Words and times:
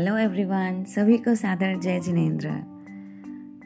Hello 0.00 0.18
everyone 0.18 0.84
सभी 0.84 1.18
को 1.18 1.34
सादर 1.34 1.78
जय 1.78 2.00
जिनेन्द्र। 2.00 2.48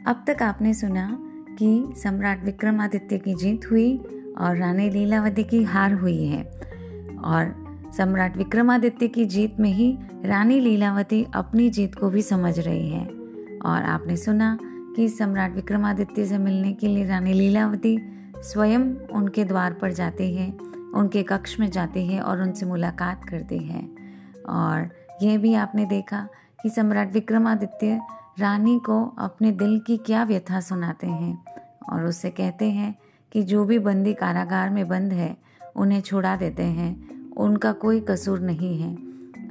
अब 0.07 0.23
तक 0.27 0.43
आपने 0.43 0.73
सुना 0.73 1.19
कि 1.59 1.93
सम्राट 2.03 2.45
विक्रमादित्य 2.45 3.17
की 3.17 3.35
जीत 3.35 3.71
हुई 3.71 3.97
और 4.37 4.57
रानी 4.57 4.89
लीलावती 4.89 5.43
की 5.43 5.63
हार 5.63 5.93
हुई 5.93 6.25
है। 6.25 6.43
और 7.23 7.65
सम्राट 7.97 8.37
विक्रमादित्य 8.37 9.07
की 9.07 9.25
जीत 9.25 9.59
में 9.59 9.69
ही 9.69 9.97
रानी 10.25 10.59
लीलावती 10.59 11.25
अपनी 11.33 11.69
जीत 11.69 11.95
को 11.95 12.09
भी 12.09 12.21
समझ 12.21 12.59
रही 12.59 12.89
है। 12.89 13.05
और 13.65 13.83
आपने 13.83 14.17
सुना 14.17 14.59
कि 14.95 15.09
सम्राट 15.09 15.55
विक्रमादित्य 15.55 16.25
से 16.25 16.37
मिलने 16.37 16.73
के 16.73 16.87
लिए 16.87 17.05
रानी 17.05 17.33
लीलावती 17.33 17.99
स्वयं 18.37 18.81
उनके 18.95 19.43
द्वार 19.43 19.73
पर 19.73 19.91
जाती 19.91 20.35
है, 20.35 20.53
उनके 20.95 21.23
कक्ष 21.23 21.59
में 21.59 21.71
जाती 21.71 22.07
है 22.07 22.21
और 22.21 22.41
उनसे 22.41 22.65
मुलाकात 22.65 23.25
करती 23.25 23.57
है। 23.57 23.89
और 24.49 25.04
यह 25.21 25.37
भी 25.37 25.53
आपने 25.53 25.85
देखा 25.85 26.27
कि 26.63 26.69
सम्राट 26.69 27.13
विक्रमादित्य 27.13 28.01
रानी 28.39 28.79
को 28.79 29.15
अपने 29.17 29.51
दिल 29.51 29.79
की 29.79 29.97
क्या 29.97 30.23
व्यथा 30.23 30.59
सुनाते 30.59 31.07
हैं 31.07 31.45
और 31.89 32.05
उससे 32.05 32.29
कहते 32.29 32.71
हैं 32.71 32.95
कि 33.31 33.43
जो 33.43 33.65
भी 33.65 33.79
बंदी 33.79 34.13
कारागार 34.13 34.69
में 34.69 34.87
बंद 34.87 35.13
है, 35.13 35.37
उन्हें 35.75 36.01
छुड़ा 36.01 36.35
देते 36.35 36.63
हैं। 36.63 37.15
उनका 37.31 37.71
कोई 37.71 37.99
कसूर 37.99 38.39
नहीं 38.39 38.81
है। 38.81 38.95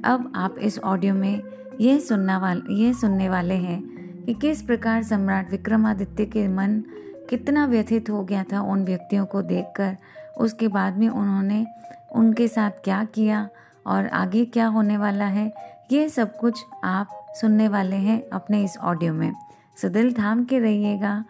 अब 0.03 0.31
आप 0.35 0.55
इस 0.57 0.79
ऑडियो 0.79 1.13
में 1.13 1.41
यह 1.81 1.99
सुनना 1.99 2.37
वाले, 2.37 2.73
यह 2.73 2.93
सुनने 2.93 3.29
वाले 3.29 3.55
हैं 3.55 3.81
कि 4.23 4.33
किस 4.33 4.61
प्रकार 4.61 5.03
सम्राट 5.03 5.51
विक्रमादित्य 5.51 6.25
के 6.25 6.47
मन 6.47 6.83
कितना 7.29 7.65
व्यथित 7.65 8.09
हो 8.09 8.23
गया 8.23 8.43
था 8.43 8.61
उन 8.61 8.85
व्यक्तियों 8.85 9.25
को 9.25 9.41
देखकर। 9.41 9.97
उसके 10.37 10.67
बाद 10.67 10.97
में 10.97 11.09
उन्होंने 11.09 11.67
उनके 12.15 12.47
साथ 12.47 12.71
क्या 12.83 13.03
किया? 13.03 13.49
और 13.87 14.07
आगे 14.07 14.45
क्या 14.45 14.67
होने 14.67 14.97
वाला 14.97 15.25
है? 15.25 15.51
ये 15.91 16.07
सब 16.09 16.37
कुछ 16.37 16.63
आप 16.83 17.09
सुनने 17.41 17.67
वाले 17.67 17.95
हैं 17.95 18.21
अपने 18.29 18.63
इस 18.63 18.77
ऑडियो 18.77 19.13
में। 19.13 19.31
सो 19.77 19.89
दिल 19.89 20.13
थाम 20.13 20.43
के 20.45 20.59
रहिएगा 20.59 21.23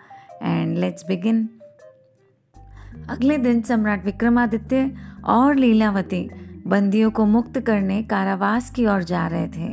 एंड 0.43 0.77
लेट्स 0.77 1.05
बिगिन 1.07 1.47
अगले 3.09 3.37
दिन 3.37 3.61
सम्राट 3.61 4.05
विक्रमादित्य 4.05 4.91
और 5.25 5.55
लीलावती 5.55 6.29
बंदियों 6.67 7.11
को 7.11 7.25
मुक्त 7.25 7.59
करने 7.59 8.01
कारावास 8.03 8.69
की 8.69 8.85
ओर 8.85 9.03
जा 9.03 9.27
रहे 9.27 9.47
थे। 9.47 9.69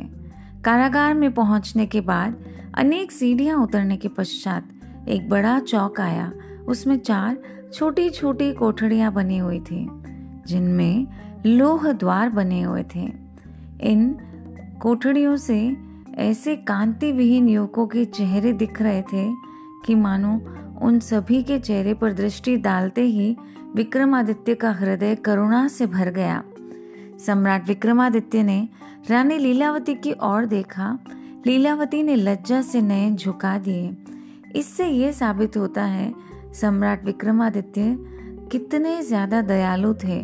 कारागार 0.64 1.14
में 1.14 1.32
पहुँचने 1.34 1.86
के 1.86 2.00
बाद 2.00 2.44
अनेक 2.74 3.12
सीढ़ियाँ 3.12 3.58
उतरने 3.58 3.96
के 3.96 4.08
पश्चात 4.08 5.08
एक 5.08 5.28
बड़ा 5.28 5.58
चौक 5.60 6.00
आया। 6.00 6.32
उसमें 6.66 6.98
चार 6.98 7.38
छोटी 7.74 8.08
छोटी 8.10 8.52
कोठड़ियाँ 8.52 9.12
बनी 9.12 9.38
हुई 9.38 9.60
थी, 9.60 9.86
जिनमें 10.46 11.06
लोह 11.46 11.90
द्वार 11.92 12.28
बने 12.30 12.60
हुए 12.62 12.82
थे। 12.94 13.08
इन 13.82 14.10
कोठड़ियों 14.82 15.36
से 15.36 15.58
ऐसे 16.18 16.56
कांति 16.56 17.10
विहीन 17.12 17.48
युवकों 17.48 17.86
के 17.86 18.04
चेहरे 18.04 18.52
दिख 18.52 18.82
रहे 18.82 19.02
थे 19.02 19.30
कि 19.86 19.94
मानो 19.94 20.34
उन 20.82 20.98
सभी 21.00 21.42
के 21.42 21.58
चेहरे 21.58 21.94
पर 21.94 22.12
दृष्टि 22.12 22.56
डालते 22.56 23.02
ही 23.02 23.36
विक्रमादित्य 23.76 24.54
का 24.54 24.70
हृदय 24.70 25.14
करुणा 25.14 25.66
से 25.68 25.86
भर 25.86 26.10
गया। 26.10 26.42
सम्राट 27.26 27.66
विक्रमादित्य 27.68 28.42
ने 28.42 28.68
रानी 29.10 29.38
लीलावती 29.38 29.94
की 29.94 30.12
ओर 30.22 30.46
देखा। 30.46 30.98
लीलावती 31.46 32.02
ने 32.02 32.16
लज्जा 32.16 32.60
से 32.62 32.80
नयन 32.80 33.16
झुका 33.16 33.56
दिए। 33.58 33.96
इससे 34.56 34.86
ये 34.86 35.12
साबित 35.12 35.56
होता 35.56 35.84
है, 35.84 36.12
सम्राट 36.52 37.04
विक्रमादित्य 37.04 37.96
कितने 38.52 39.00
ज़्यादा 39.02 39.40
दयालु 39.42 39.94
थे। 39.94 40.20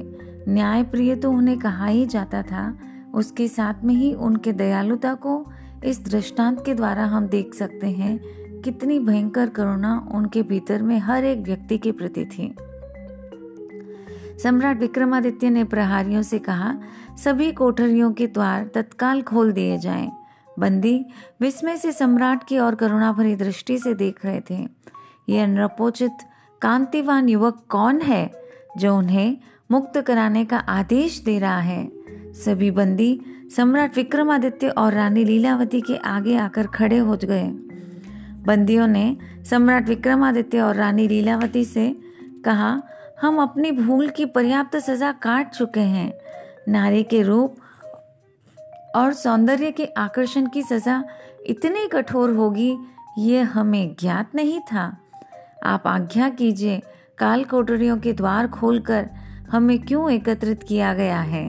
न्याय 0.49 0.83
प्रिय 0.83 1.15
तो 1.17 1.31
उन्हें 1.31 1.59
कहा 1.59 1.87
ही 1.87 2.07
जाता 2.07 2.43
था। 2.43 2.79
उसके 3.15 3.49
साथ 3.49 3.85
में 3.85 3.95
ही 3.95 4.13
उनके 4.15 4.53
दयालुता 4.53 5.15
को 5.15 5.45
इस 5.85 6.05
दृष्टांत 6.05 6.65
के 6.67 6.75
द्वारा 6.75 7.05
हम 7.05 7.27
देख 7.27 7.55
सकते 7.55 7.87
हैं, 7.87 8.19
कितनी 8.63 8.99
भयंकर 8.99 9.49
करुणा 9.49 10.09
उनके 10.15 10.43
भीतर 10.43 10.83
में 10.83 10.99
हर 10.99 11.25
एक 11.25 11.39
व्यक्ति 11.39 11.79
के 11.79 11.93
प्रति 11.93 12.25
थी। 12.25 12.55
सम्राट 14.43 14.79
विक्रमादित्य 14.79 15.51
ने 15.51 15.65
प्रहारियों 15.65 16.23
से 16.23 16.39
कहा, 16.39 16.75
सभी 17.25 17.53
कोठरियों 17.53 18.13
के 18.13 18.27
द्वार 18.27 18.71
तत्काल 18.75 19.23
खोल 19.23 19.53
दिए 19.53 19.79
जाएँ। 19.79 20.11
बंदी 20.59 21.07
विस्मय 21.41 21.77
से 21.77 21.93
सम्राट 21.93 22.47
की 22.49 22.59
और 22.59 22.75
करुणा 22.75 23.13
भरी 23.13 23.37
दृष्टि 23.37 23.79
से 23.79 23.95
देख 23.95 24.25
रहे 24.27 24.41
थे। 24.51 24.69
यह 25.29 25.47
नृपोचित 25.47 26.13
कांतिवान 26.63 27.29
युवक 27.29 27.63
कौन 27.69 28.01
है, 28.01 28.31
जो 28.77 28.97
उन्हें 28.97 29.37
मुक्त 29.71 30.01
कराने 30.01 30.45
का 30.45 30.59
आदेश 30.59 31.23
दे 31.25 31.39
रहा 31.39 31.61
है। 31.61 31.93
सभी 32.33 32.71
बंदी 32.71 33.21
सम्राट 33.57 33.97
विक्रमादित्य 33.97 34.69
और 34.69 34.93
रानी 34.93 35.25
लीलावती 35.25 35.81
के 35.81 35.97
आगे 35.97 36.37
आकर 36.37 36.67
खड़े 36.67 36.99
हो 36.99 37.19
गए। 37.25 37.49
बंदियों 38.47 38.87
ने 38.87 39.17
सम्राट 39.51 39.89
विक्रमादित्य 39.89 40.61
और 40.61 40.75
रानी 40.75 41.09
लीलावती 41.09 41.65
से 41.65 41.97
कहा, 42.45 42.83
हम 43.23 43.43
अपनी 43.43 43.71
भूल 43.73 44.09
की 44.09 44.25
पर्याप्त 44.25 44.77
सजा 44.77 45.13
काट 45.13 45.51
चुके 45.51 45.81
हैं। 45.81 46.13
नारी 46.69 47.03
के 47.03 47.23
रूप 47.23 47.57
और 48.97 49.13
सौंदर्य 49.13 49.71
के 49.71 49.85
आकर्षण 49.85 50.47
की 50.47 50.63
सजा 50.63 51.05
इतनी 51.47 51.89
कठोर 51.89 52.31
होगी, 52.31 52.79
ये 53.19 53.43
हमें 53.43 53.97
ज्ञात 54.01 54.35
नहीं 54.35 54.61
था। 54.61 54.97
आप 55.63 55.83
आज्ञा 55.87 56.29
कीजिए 56.29 56.83
काल 57.19 57.45
कोटरियों 57.45 57.99
के 57.99 58.13
द्वार 58.13 58.47
खोलकर 58.47 59.11
हमें 59.51 59.79
क्यों 59.79 60.11
एकत्रित 60.13 60.63
किया 60.63 60.93
गया 60.95 61.21
है? 61.21 61.49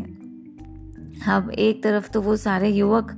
अब 1.27 1.49
एक 1.51 1.83
तरफ़ 1.83 2.09
तो 2.11 2.21
वो 2.21 2.35
सारे 2.35 2.69
युवक 2.69 3.17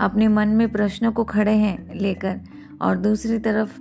अपने 0.00 0.28
मन 0.28 0.48
में 0.48 0.70
प्रश्नों 0.72 1.12
को 1.12 1.24
खड़े 1.24 1.52
हैं 1.52 1.94
लेकर, 1.94 2.40
और 2.82 2.96
दूसरी 2.96 3.38
तरफ़ 3.38 3.78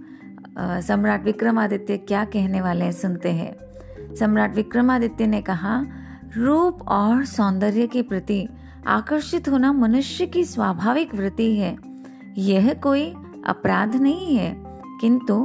सम्राट 0.60 1.24
विक्रमादित्य 1.24 1.98
क्या 1.98 2.24
कहने 2.26 2.62
वाले 2.62 2.86
हैं 2.86 2.92
सुनते 2.92 3.32
हैं। 3.32 4.16
सम्राट 4.16 4.56
विक्रमादित्य 4.56 5.28
ने 5.28 5.42
कहा, 5.42 5.86
रूप 6.38 6.82
और 6.82 7.24
सौंदर्य 7.26 7.88
के 7.88 8.02
प्रति 8.02 8.48
आकर्षित 8.88 9.50
होना 9.50 9.72
मनुष्य 9.74 10.26
की 10.26 10.44
स्वाभाविक 10.44 11.16
वृत्ति 11.16 11.56
है। 11.58 11.76
यह 12.38 12.74
कोई 12.74 13.06
अपराध 13.46 13.96
नहीं 13.96 14.36
है, 14.36 14.54
किंतु 15.02 15.36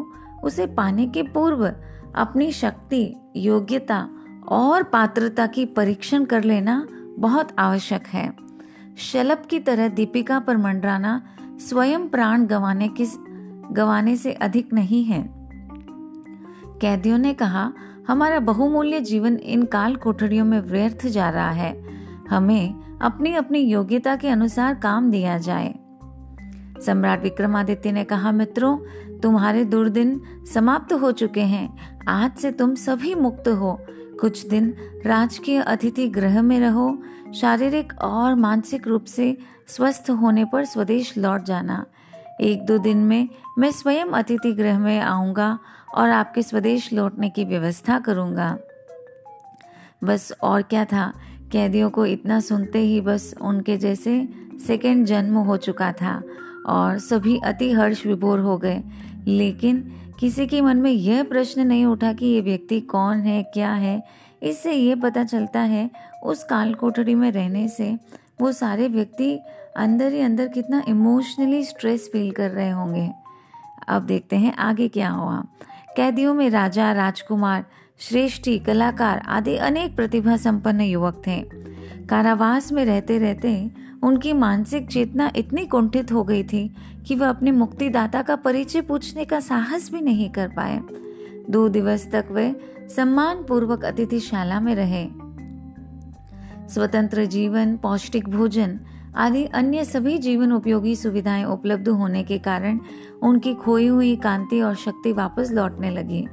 उसे 0.44 0.66
पाने 0.66 1.06
के 1.06 1.22
पूर्व 1.24 1.66
अपनी 2.14 2.50
शक्ति, 2.52 3.14
योग्यता 3.36 4.08
और 4.48 4.82
पात्रता 4.82 5.46
की 5.46 5.64
परीक्षण 5.64 6.24
कर 6.24 6.44
लेना 6.44 6.86
बहुत 7.18 7.48
आवश्यक 7.58 8.06
है। 8.06 8.34
शलभ 8.96 9.38
की 9.50 9.60
तरह 9.60 9.88
दीपिका 9.88 10.40
पर 10.40 10.56
मंडराना 10.56 11.22
स्वयं 11.40 12.08
प्राण 12.08 12.46
गंवाने 12.46 12.88
की 12.88 13.06
गंवाने 13.72 14.16
से 14.16 14.32
अधिक 14.32 14.72
नहीं 14.72 15.04
है। 15.04 15.30
कैदियों 16.80 17.18
ने 17.18 17.34
कहा, 17.34 17.72
हमारा 18.08 18.40
बहुमूल्य 18.40 19.00
जीवन 19.00 19.36
इन 19.36 19.62
काल 19.62 19.96
कोठड़ियों 19.96 20.44
में 20.44 20.60
व्यर्थ 20.60 21.06
जा 21.06 21.30
रहा 21.30 21.50
है। 21.50 21.84
हमें 22.30 22.98
अपनी 23.02 23.34
अपनी 23.34 23.58
योग्यता 23.58 24.16
के 24.16 24.28
अनुसार 24.28 24.74
काम 24.74 25.10
दिया 25.10 25.38
जाए। 25.38 25.74
सम्राट 26.86 27.22
विक्रमादित्य 27.22 27.92
ने 27.92 28.04
कहा, 28.04 28.32
मित्रों, 28.32 28.78
तुम्हारे 29.20 29.64
दुर्दिन 29.64 30.20
समाप्त 30.54 30.92
हो 30.92 31.12
चुके 31.12 31.40
हैं। 31.40 31.98
आज 32.08 32.36
से 32.36 32.52
तुम 32.52 32.74
सभी 32.74 33.14
मुक्त 33.14 33.48
हो। 33.48 33.80
कुछ 34.24 34.46
दिन 34.46 34.74
राजकीय 35.06 35.60
अतिथि 35.60 36.08
गृह 36.08 36.42
में 36.42 36.60
रहो, 36.60 36.98
शारीरिक 37.34 37.92
और 38.02 38.34
मानसिक 38.34 38.88
रूप 38.88 39.04
से 39.04 39.38
स्वस्थ 39.68 40.10
होने 40.10 40.44
पर 40.44 40.64
स्वदेश 40.64 41.18
लौट 41.18 41.42
जाना। 41.42 41.86
एक 42.40 42.66
दो 42.66 42.78
दिन 42.78 42.98
में 42.98 43.28
मैं 43.58 43.70
स्वयं 43.70 44.06
अतिथि 44.06 44.52
गृह 44.52 44.78
में 44.78 45.00
आऊँगा 45.00 45.58
और 45.94 46.10
आपके 46.10 46.42
स्वदेश 46.42 46.92
लौटने 46.92 47.30
की 47.30 47.44
व्यवस्था 47.44 47.98
करूँगा। 47.98 48.58
बस 50.04 50.32
और 50.42 50.62
क्या 50.62 50.84
था, 50.84 51.12
कैदियों 51.52 51.90
को 51.90 52.06
इतना 52.06 52.40
सुनते 52.40 52.78
ही 52.78 53.00
बस 53.00 53.34
उनके 53.40 53.76
जैसे 53.76 54.28
सेकेंड 54.66 55.06
जन्म 55.06 55.34
हो 55.34 55.56
चुका 55.56 55.92
था 55.92 56.22
और 56.66 56.98
सभी 56.98 57.38
अति 57.38 57.72
हर्ष 57.72 58.06
विभोर 58.06 58.38
हो 58.40 58.58
गए। 58.58 58.82
लेकिन 59.26 59.92
किसी 60.20 60.46
के 60.46 60.60
मन 60.60 60.76
में 60.76 60.90
यह 60.90 61.22
प्रश्न 61.22 61.66
नहीं 61.66 61.86
उठा 61.86 62.12
कि 62.12 62.26
ये 62.26 62.40
व्यक्ति 62.40 62.80
कौन 62.80 63.20
है, 63.20 63.42
क्या 63.42 63.72
है? 63.72 64.02
इससे 64.42 64.72
ये 64.72 64.94
पता 64.94 65.24
चलता 65.24 65.60
है, 65.60 65.90
उस 66.24 66.44
काल 66.44 66.74
कोठरी 66.74 67.14
में 67.14 67.32
रहने 67.32 67.68
से 67.68 67.98
वो 68.40 68.52
सारे 68.52 68.88
व्यक्ति 68.88 69.40
अंदर 69.76 70.12
ही 70.12 70.20
अंदर 70.20 70.48
कितना 70.48 70.82
इमोशनली 70.88 71.64
स्ट्रेस 71.64 72.10
फील 72.12 72.30
कर 72.30 72.50
रहे 72.50 72.70
होंगे। 72.70 73.10
अब 73.88 74.02
देखते 74.02 74.36
हैं 74.36 74.54
आगे 74.54 74.88
क्या 74.88 75.10
हुआ। 75.10 75.44
कैदियों 75.96 76.34
में 76.34 76.50
राजा, 76.50 76.92
राजकुमार, 76.92 77.64
श्रेष्ठी, 77.98 78.58
कलाकार 78.58 79.18
आदि 79.18 79.56
अनेक 79.56 79.96
प्रतिभा 79.96 80.36
संपन्न 80.36 80.80
युवक 80.80 81.22
थे। 81.26 81.42
कारावास 82.06 82.72
में 82.72 82.84
रहते 82.84 83.18
रहते 83.18 83.70
उनकी 84.04 84.32
मानसिक 84.32 84.90
चेतना 84.90 85.32
इतनी 85.36 85.66
कुंठित 85.66 86.12
हो 86.12 86.24
गई 86.24 86.42
थी 86.42 86.74
कि 87.06 87.14
वह 87.14 87.28
अपने 87.28 87.50
मुक्तिदाता 87.50 88.22
का 88.22 88.36
परिचय 88.36 88.80
पूछने 88.80 89.24
का 89.24 89.40
साहस 89.40 89.90
भी 89.92 90.00
नहीं 90.00 90.30
कर 90.30 90.48
पाए। 90.48 90.80
दो 91.50 91.68
दिवस 91.68 92.10
तक 92.12 92.26
वे 92.32 92.56
सम्मान 92.96 93.36
पूर्वक 93.44 93.84
अतिथिशाला 93.84 94.60
में 94.60 94.74
रहे। 94.74 95.08
स्वतंत्र 96.68 97.24
जीवन, 97.24 97.76
पौष्टिक 97.76 98.28
भोजन 98.28 98.80
आदि 99.16 99.44
अन्य 99.44 99.84
सभी 99.84 100.18
जीवन 100.18 100.52
उपयोगी 100.52 100.96
सुविधाएँ 100.96 101.44
उपलब्ध 101.44 101.88
होने 101.88 102.22
के 102.22 102.38
कारण 102.38 102.80
उनकी 103.22 103.54
खोई 103.54 103.86
हुई 103.86 104.16
कांति 104.16 104.60
और 104.60 104.74
शक्ति 104.74 105.12
वापस 105.12 105.50
लौटने 105.52 105.90
लगी। 105.90 106.26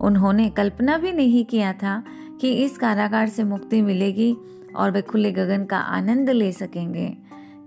उन्होंने 0.00 0.50
कल्पना 0.50 0.98
भी 0.98 1.12
नहीं 1.12 1.44
किया 1.44 1.72
था 1.72 2.04
कि 2.40 2.52
इस 2.52 2.78
कारागार 2.78 3.28
से 3.28 3.44
मुक्ति 3.44 3.82
मिलेगी 3.82 4.36
और 4.76 4.90
वे 4.90 5.02
खुले 5.02 5.32
गगन 5.32 5.64
का 5.64 5.78
आनंद 5.78 6.30
ले 6.30 6.52
सकेंगे। 6.52 7.16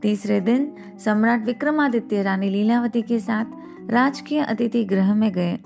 तीसरे 0.02 0.40
दिन 0.40 0.74
सम्राट 1.06 1.46
विक्रमादित्य 1.46 2.24
रानी 2.24 2.50
लीलावती 2.50 3.02
के 3.02 3.20
साथ 3.20 3.46
राजकीय 3.90 4.40
अतिथि 4.40 4.84
गृह 4.84 5.14
में 5.14 5.32
गए। 5.32 5.60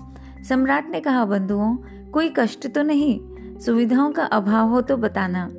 सम्राट 0.48 0.90
ने 0.90 1.00
कहा, 1.00 1.24
बंधुओं, 1.24 1.76
कोई 2.10 2.32
कष्ट 2.36 2.74
तो 2.74 2.82
नहीं? 2.82 3.20
सुविधाओं 3.58 4.12
का 4.12 4.24
अभाव 4.24 4.68
हो 4.68 4.80
तो 4.80 4.96
बताना। 4.96 5.50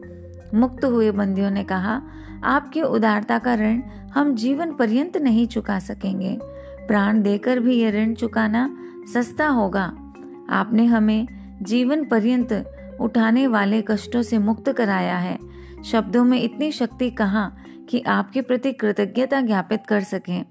मुक्त 0.54 0.86
हुए 0.86 1.12
बंदियों 1.12 1.52
ने 1.52 1.64
कहा, 1.64 2.02
आपकी 2.44 2.82
उदारता 2.82 3.38
का 3.38 3.56
ऋण 3.56 3.82
हम 4.14 4.36
जीवन 4.36 4.72
पर्यंत 4.72 5.18
नहीं 5.18 5.48
चुका 5.48 5.80
सकेंगे। 5.80 6.40
प्राण 6.88 7.22
देकर 7.22 7.60
भी 7.60 7.76
यह 7.76 7.90
ऋण 7.90 8.14
चुकाना 8.14 8.78
सस्ता 9.14 9.48
होगा। 9.48 10.14
आपने 10.50 10.86
हमें 10.86 11.28
जीवन 11.62 12.06
पर्यंत 12.06 12.74
उठाने 13.02 13.48
वाले 13.48 13.82
कष्टों 13.82 14.22
से 14.22 14.38
मुक्त 14.38 14.72
कराया 14.72 15.18
है। 15.18 15.38
शब्दों 15.86 16.24
में 16.24 16.42
इतनी 16.42 16.72
शक्ति 16.72 17.10
कहाँ 17.10 17.64
कि 17.90 18.02
आपके 18.02 18.42
प्रति 18.42 18.72
कृतज्ञता 18.72 19.42
ज्ञापित 19.42 19.86
कर 19.88 20.02
सकें। 20.02 20.46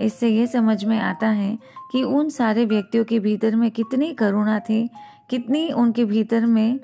इससे 0.00 0.28
ये 0.28 0.46
समझ 0.46 0.84
में 0.84 0.98
आता 0.98 1.28
है 1.28 1.58
कि 1.92 2.02
उन 2.02 2.28
सारे 2.28 2.64
व्यक्तियों 2.64 3.04
के 3.04 3.18
भीतर 3.18 3.56
में 3.56 3.70
कितनी 3.70 4.12
करुणा 4.12 4.58
थी, 4.58 4.88
कितनी 5.30 5.70
उनके 5.72 6.04
भीतर 6.04 6.46
में 6.46 6.80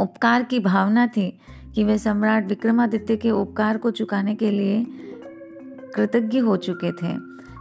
उपकार 0.00 0.42
की 0.42 0.60
भावना 0.60 1.06
थी 1.06 1.40
कि 1.74 1.84
वे 1.84 1.98
सम्राट 1.98 2.46
विक्रमादित्य 2.46 3.16
के 3.16 3.30
उपकार 3.30 3.78
को 3.78 3.90
चुकाने 3.90 4.34
के 4.34 4.50
लिए 4.50 4.86
कृतज्ञ 5.94 6.38
हो 6.38 6.56
चुके 6.56 6.92
थे। 6.92 7.16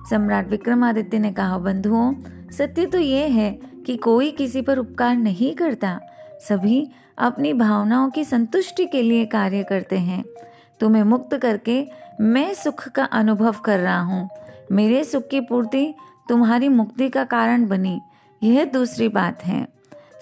सम्राट 0.10 0.50
विक्रमादित्य 0.50 1.20
ने 1.20 1.32
कहा, 1.32 1.58
बंधुओं, 1.58 2.14
सत्य 2.52 2.86
तो 2.86 3.00
ये 3.00 3.28
है 3.28 3.52
कि 3.86 3.98
कोई 3.98 4.32
किसी 4.32 4.62
पर 4.62 4.78
उपकार 4.78 5.16
नहीं 5.16 5.54
करता। 5.54 6.00
सभी 6.40 6.88
अपनी 7.18 7.54
भावनाओं 7.54 8.10
की 8.10 8.24
संतुष्टि 8.24 8.86
के 8.86 9.02
लिए 9.02 9.26
कार्य 9.26 9.64
करते 9.64 9.98
हैं। 9.98 10.24
तुम्हें 10.80 11.04
मुक्त 11.04 11.38
करके 11.38 11.88
मैं 12.22 12.54
सुख 12.54 12.88
का 12.90 13.04
अनुभव 13.04 13.56
कर 13.66 13.80
रहा 13.80 14.00
हूँ। 14.00 14.30
मेरे 14.72 15.04
सुख 15.04 15.28
की 15.28 15.42
पूर्ति 15.42 15.94
तुम्हारी 16.30 16.70
मुक्ति 16.70 17.10
का 17.10 17.24
कारण 17.24 17.68
बनी। 17.68 18.02
यह 18.44 18.66
दूसरी 18.66 19.08
बात 19.08 19.46
है। 19.46 19.68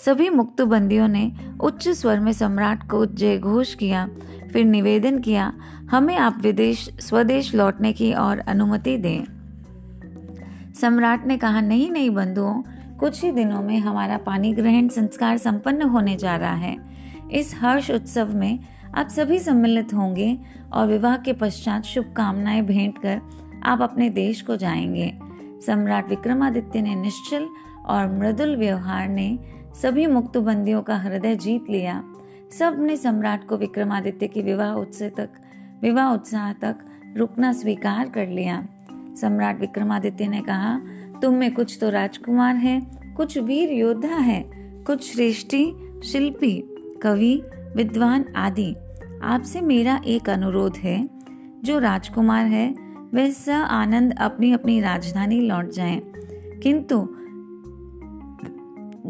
सभी 0.05 0.29
मुक्त 0.29 0.61
बंदियों 0.61 1.07
ने 1.07 1.31
उच्च 1.59 1.87
स्वर 1.89 2.19
में 2.19 2.33
सम्राट 2.33 2.89
को 2.89 3.05
जय 3.05 3.37
घोष 3.37 3.73
किया, 3.75 4.09
फिर 4.53 4.65
निवेदन 4.65 5.19
किया, 5.19 5.53
हमें 5.91 6.15
आप 6.17 6.37
विदेश, 6.41 6.89
स्वदेश 6.99 7.55
लौटने 7.55 7.93
की 7.93 8.13
और 8.13 8.39
अनुमति 8.39 8.97
दें। 8.97 9.23
सम्राट 10.81 11.25
ने 11.27 11.37
कहा, 11.37 11.61
नहीं 11.61 11.91
नहीं 11.91 12.09
बंधुओं 12.09 12.61
कुछ 12.99 13.23
ही 13.23 13.31
दिनों 13.31 13.61
में 13.61 13.79
हमारा 13.79 14.17
पानी 14.17 14.53
ग्रहण 14.53 14.87
संस्कार 14.87 15.37
संपन्न 15.37 15.81
होने 15.81 16.15
जा 16.15 16.35
रहा 16.35 16.53
है। 16.53 16.77
इस 17.31 17.55
हर्ष 17.61 17.91
उत्सव 17.91 18.35
में 18.35 18.59
आप 18.95 19.07
सभी 19.07 19.39
सम्मिलित 19.39 19.93
होंगे 19.93 20.39
और 20.73 20.87
विवाह 20.87 21.17
के 21.17 21.33
पश्चात 21.33 21.83
शुभकामनाएँ 21.83 22.61
भेंट 22.61 22.97
कर 22.97 23.21
आप 23.63 23.81
अपने 23.81 24.09
देश 24.09 24.41
को 24.41 24.55
जाएँगे। 24.55 25.19
सम्राट 25.65 26.09
विक्रमादित्य 26.09 26.81
ने 26.81 26.95
निश्चल 26.95 27.47
और 27.85 28.11
मृदुल 28.11 28.55
व्यवहार 28.55 29.07
ने 29.07 29.39
सभी 29.81 30.07
मुक्त 30.07 30.37
बंदियों 30.37 30.81
का 30.81 30.97
हृदय 30.97 31.35
जीत 31.35 31.65
लिया। 31.69 32.03
सबने 32.59 32.97
सम्राट 32.97 33.47
को 33.47 33.57
विक्रमादित्य 33.57 34.27
की 34.27 34.41
विवाह 34.41 34.73
उत्सव 34.73 35.11
तक, 35.17 35.29
विवाह 35.81 36.13
उत्साह 36.13 36.53
तक 36.53 36.75
रुकना 37.17 37.53
स्वीकार 37.53 38.09
कर 38.09 38.27
लिया। 38.27 38.67
सम्राट 38.91 39.59
विक्रमादित्य 39.59 40.27
ने 40.27 40.41
कहा 40.41 40.81
तुम 41.21 41.33
में 41.33 41.53
कुछ 41.53 41.77
तो 41.81 41.89
राजकुमार 41.89 42.55
है 42.55 42.81
कुछ 43.17 43.37
वीर 43.37 43.71
योद्धा 43.71 44.15
है 44.15 44.51
कुछ 44.87 45.13
श्रेष्ठी 45.13 45.73
शिल्पी 46.03 46.75
कवि 47.01 47.43
विद्वान 47.75 48.25
आदि 48.35 48.75
आपसे 49.23 49.61
मेरा 49.61 50.01
एक 50.05 50.29
अनुरोध 50.29 50.73
है 50.77 51.09
जो 51.63 51.79
राजकुमार 51.79 52.45
है 52.45 52.75
वह 53.13 53.29
स 53.31 53.49
आनंद 53.49 54.13
अपनी 54.17 54.51
अपनी 54.51 54.79
राजधानी 54.81 55.39
लौट 55.39 55.69
जाएँ। 55.69 56.01
किंतु 56.63 57.07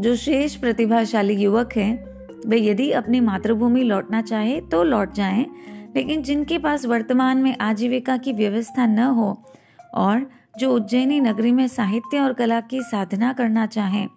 जो 0.01 0.15
शेष 0.15 0.55
प्रतिभाशाली 0.55 1.33
युवक 1.33 1.69
है 1.75 2.05
वे 2.47 2.59
यदि 2.59 2.91
अपनी 2.91 3.19
मातृभूमि 3.19 3.83
लौटना 3.83 4.21
चाहे 4.21 4.61
तो 4.61 4.83
लौट 4.83 5.13
जाएँ, 5.13 5.45
लेकिन 5.95 6.21
जिनके 6.21 6.57
पास 6.57 6.85
वर्तमान 6.85 7.37
में 7.37 7.57
आजीविका 7.61 8.17
की 8.17 8.33
व्यवस्था 8.33 8.85
न 8.85 8.99
हो 8.99 9.43
और 9.93 10.29
जो 10.59 10.75
उज्जैनी 10.75 11.19
नगरी 11.19 11.51
में 11.51 11.67
साहित्य 11.67 12.19
और 12.19 12.33
कला 12.33 12.61
की 12.61 12.81
साधना 12.81 13.33
करना 13.33 13.65
चाहें, 13.65 14.07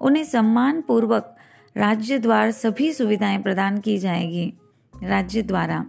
उन्हें 0.00 0.24
सम्मान 0.24 0.80
पूर्वक 0.80 1.36
राज्य 1.76 2.18
द्वार 2.18 2.50
सभी 2.50 2.92
सुविधाएँ 2.92 3.38
प्रदान 3.38 3.78
की 3.78 3.98
जाएगी। 3.98 4.54
राज्य 5.02 5.42
द्वारा। 5.42 5.86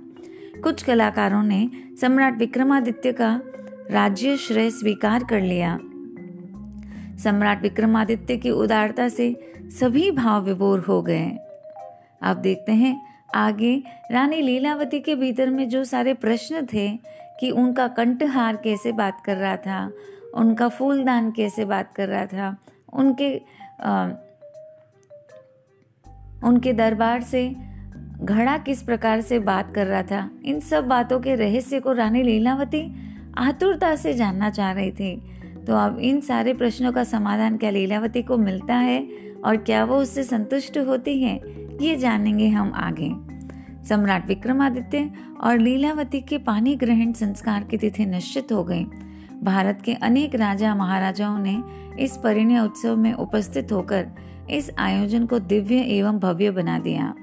कुछ 0.63 0.83
कलाकारों 0.83 1.43
ने 1.43 1.69
सम्राट 2.01 2.37
विक्रमादित्य 2.37 3.11
का 3.11 3.41
राज्य 3.91 4.37
श्रेय 4.37 4.71
स्वीकार 4.71 5.23
कर 5.23 5.41
लिया। 5.41 5.79
सम्राट 7.17 7.61
विक्रमादित्य 7.61 8.37
की 8.37 8.51
उदारता 8.51 9.09
से 9.09 9.53
सभी 9.79 10.11
भाव 10.11 10.43
विभोर 10.43 10.79
हो 10.79 11.01
गए। 11.01 11.37
अब 12.21 12.37
देखते 12.37 12.71
हैं, 12.71 13.23
आगे 13.35 13.83
रानी 14.11 14.41
लीलावती 14.41 14.99
के 14.99 15.15
भीतर 15.15 15.49
में 15.49 15.69
जो 15.69 15.83
सारे 15.83 16.13
प्रश्न 16.13 16.67
थे 16.73 16.99
कि 17.39 17.51
उनका 17.51 17.87
कंठहार 17.87 18.55
कैसे 18.55 18.91
बात 18.91 19.21
कर 19.25 19.37
रहा 19.37 19.57
था 19.57 19.91
उनका 20.33 20.67
फूलदान 20.67 21.31
कैसे 21.31 21.65
बात 21.65 21.93
कर 21.93 22.07
रहा 22.09 22.25
था 22.25 22.57
उनके 22.93 23.41
आ, 23.81 24.09
उनके 26.43 26.73
दरबार 26.73 27.21
से 27.21 27.55
घड़ा 28.21 28.57
किस 28.57 28.83
प्रकार 28.83 29.21
से 29.21 29.39
बात 29.39 29.73
कर 29.75 29.87
रहा 29.87 30.03
था 30.03 30.29
इन 30.45 30.59
सब 30.59 30.87
बातों 30.87 31.19
के 31.19 31.35
रहस्य 31.35 31.79
को 31.79 31.91
रानी 31.91 32.23
लीलावती 32.23 32.95
आतुरता 33.37 33.95
से 33.95 34.13
जानना 34.13 34.49
चाह 34.49 34.71
रही 34.71 34.91
थी। 34.91 35.15
तो 35.67 35.75
अब 35.75 35.99
इन 35.99 36.21
सारे 36.21 36.53
प्रश्नों 36.53 36.91
का 36.91 37.03
समाधान 37.03 37.57
क्या 37.57 37.69
लीलावती 37.69 38.21
को 38.21 38.37
मिलता 38.37 38.75
है 38.75 39.07
और 39.45 39.57
क्या 39.57 39.83
वो 39.85 39.97
उससे 39.97 40.23
संतुष्ट 40.23 40.77
होती 40.77 41.23
है 41.23 41.35
ये 41.81 41.95
जानेंगे 41.95 42.47
हम 42.47 42.71
आगे। 42.75 43.34
सम्राट 43.89 44.27
विक्रमादित्य 44.27 45.11
और 45.41 45.59
लीलावती 45.59 46.21
के 46.21 46.37
पानी 46.37 46.75
ग्रहण 46.75 47.11
संस्कार 47.13 47.63
की 47.63 47.77
तिथि 47.77 48.05
निश्चित 48.05 48.51
हो 48.51 48.63
गई। 48.63 48.85
भारत 49.43 49.81
के 49.85 49.93
अनेक 49.93 50.35
राजा 50.35 50.75
महाराजाओं 50.75 51.39
ने 51.39 51.63
इस 51.99 52.17
परिणय 52.17 52.59
उत्सव 52.59 52.97
में 52.97 53.13
उपस्थित 53.13 53.71
होकर 53.71 54.07
इस 54.49 54.71
आयोजन 54.77 55.25
को 55.25 55.39
दिव्य 55.39 55.75
एवं 55.75 56.19
भव्य 56.19 56.51
बना 56.51 56.79
दिया। 56.79 57.13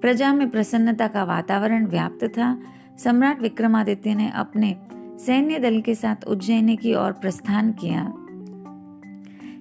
प्रजा 0.00 0.32
में 0.32 0.50
प्रसन्नता 0.50 1.06
का 1.06 1.24
वातावरण 1.24 1.86
व्याप्त 1.86 2.24
था। 2.24 2.58
सम्राट 2.98 3.42
विक्रमादित्य 3.42 4.14
ने 4.14 4.30
अपने 4.30 4.76
सैन्य 5.18 5.58
दल 5.58 5.80
के 5.80 5.94
साथ 5.94 6.24
उज्जैनी 6.24 6.76
की 6.76 6.94
ओर 6.94 7.12
प्रस्थान 7.12 7.72
किया। 7.72 8.12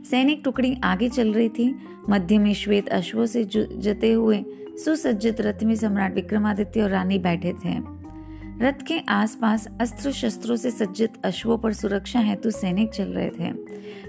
सैनिक 0.03 0.41
टुकड़ी 0.43 0.77
आगे 0.83 1.09
चल 1.09 1.33
रही 1.33 1.49
थी। 1.49 1.75
मध्य 2.09 2.37
में 2.37 2.53
श्वेत 2.53 2.87
अश्वों 2.87 3.25
से 3.25 3.43
जते 3.77 4.11
हुए 4.11 4.45
सुसज्जित 4.83 5.41
रथ 5.41 5.63
में 5.63 5.75
सम्राट 5.75 6.13
विक्रमादित्य 6.15 6.81
और 6.81 6.89
रानी 6.89 7.19
बैठे 7.19 7.53
थे। 7.53 7.77
रथ 8.61 8.81
के 8.87 8.99
आसपास 8.99 9.67
अस्त्र 9.81 10.11
शस्त्रों 10.11 10.55
से 10.55 10.71
सज्जित 10.71 11.13
अश्वों 11.25 11.57
पर 11.57 11.73
सुरक्षा 11.73 12.19
हेतु 12.19 12.51
सैनिक 12.51 12.89
चल 12.89 13.03
रहे 13.03 13.29
थे। 13.29 13.51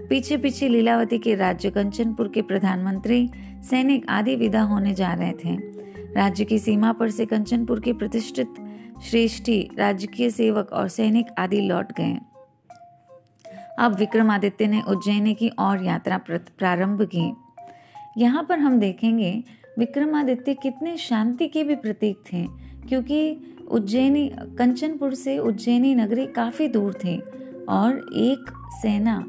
पीछे 0.07 0.37
पीछे 0.37 0.69
लीलावती 0.69 1.19
के 1.19 1.35
राज्य 1.35 1.71
कंचनपुर 1.71 2.29
के 2.29 2.43
प्रधानमंत्री 2.43 3.31
सैनिक 3.71 4.09
आदि 4.09 4.37
विदा 4.37 4.63
होने 4.63 4.95
जा 4.95 5.13
रहे 5.15 5.33
थे। 5.33 5.57
राज्य 6.15 6.45
की 6.45 6.59
सीमा 6.59 6.93
पर 6.93 7.11
से 7.11 7.27
कंचनपुर 7.27 7.81
के 7.81 7.93
प्रतिष्ठित 7.93 8.55
श्रेष्ठी 9.05 9.71
राजकीय 9.79 10.31
सेवक 10.31 10.73
और 10.73 10.89
सैनिक 10.89 11.27
आदि 11.39 11.61
लौट 11.61 11.93
गए। 11.93 12.19
अब 13.79 13.97
विक्रमादित्य 13.99 14.67
ने 14.67 14.83
उज्जैनी 14.89 15.35
की 15.35 15.49
और 15.49 15.85
यात्रा 15.85 16.21
प्रारंभ 16.31 17.03
की। 17.15 17.33
यहाँ 18.19 18.47
पर 18.49 18.59
हम 18.59 18.79
देखेंगे 18.81 19.45
विक्रमादित्य 19.79 20.55
कितने 20.55 20.97
शांति 20.97 21.47
के 21.49 21.63
भी 21.65 21.75
प्रतीक 21.77 22.23
थे, 22.33 22.47
क्योंकि 22.89 23.37
उज्जैनी, 23.69 24.29
कंचनपुर 24.59 25.15
से 25.15 25.39
उज्जैनी 25.39 25.95
नगरी 25.95 26.27
काफ़ी 26.27 26.69
दूर 26.69 26.95
थी 26.95 27.19
और 27.69 27.97
एक 28.17 28.51
सेना, 28.75 29.25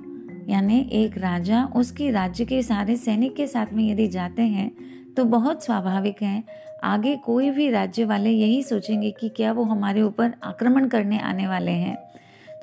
यानी 0.50 0.80
एक 0.94 1.18
राजा 1.18 1.64
उसकी 1.76 2.10
राज्य 2.12 2.46
के 2.46 2.62
सारे 2.64 2.96
सैनिक 2.96 3.36
के 3.36 3.48
साथ 3.48 3.74
में 3.74 3.84
यदि 3.84 4.08
जाते 4.08 4.42
हैं 4.42 4.72
तो 5.16 5.24
बहुत 5.26 5.66
स्वाभाविक 5.66 6.22
है। 6.22 6.44
आगे 6.84 7.16
कोई 7.16 7.50
भी 7.50 7.70
राज्य 7.70 8.06
वाले 8.06 8.30
यही 8.30 8.62
सोचेंगे 8.64 9.12
कि 9.12 9.30
क्या 9.30 9.52
वो 9.52 9.64
हमारे 9.64 10.02
ऊपर 10.02 10.34
आक्रमण 10.44 10.88
करने 10.88 11.20
आने 11.20 11.48
वाले 11.48 11.72
हैं। 11.72 11.96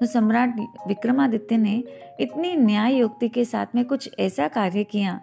तो 0.01 0.07
सम्राट 0.07 0.61
विक्रमादित्य 0.89 1.57
ने 1.57 1.83
इतनी 2.21 2.55
न्याय 2.57 2.95
युक्ति 2.95 3.29
के 3.29 3.45
साथ 3.45 3.75
में 3.75 3.85
कुछ 3.85 4.09
ऐसा 4.19 4.49
कार्य 4.49 4.85
किया 4.85 5.21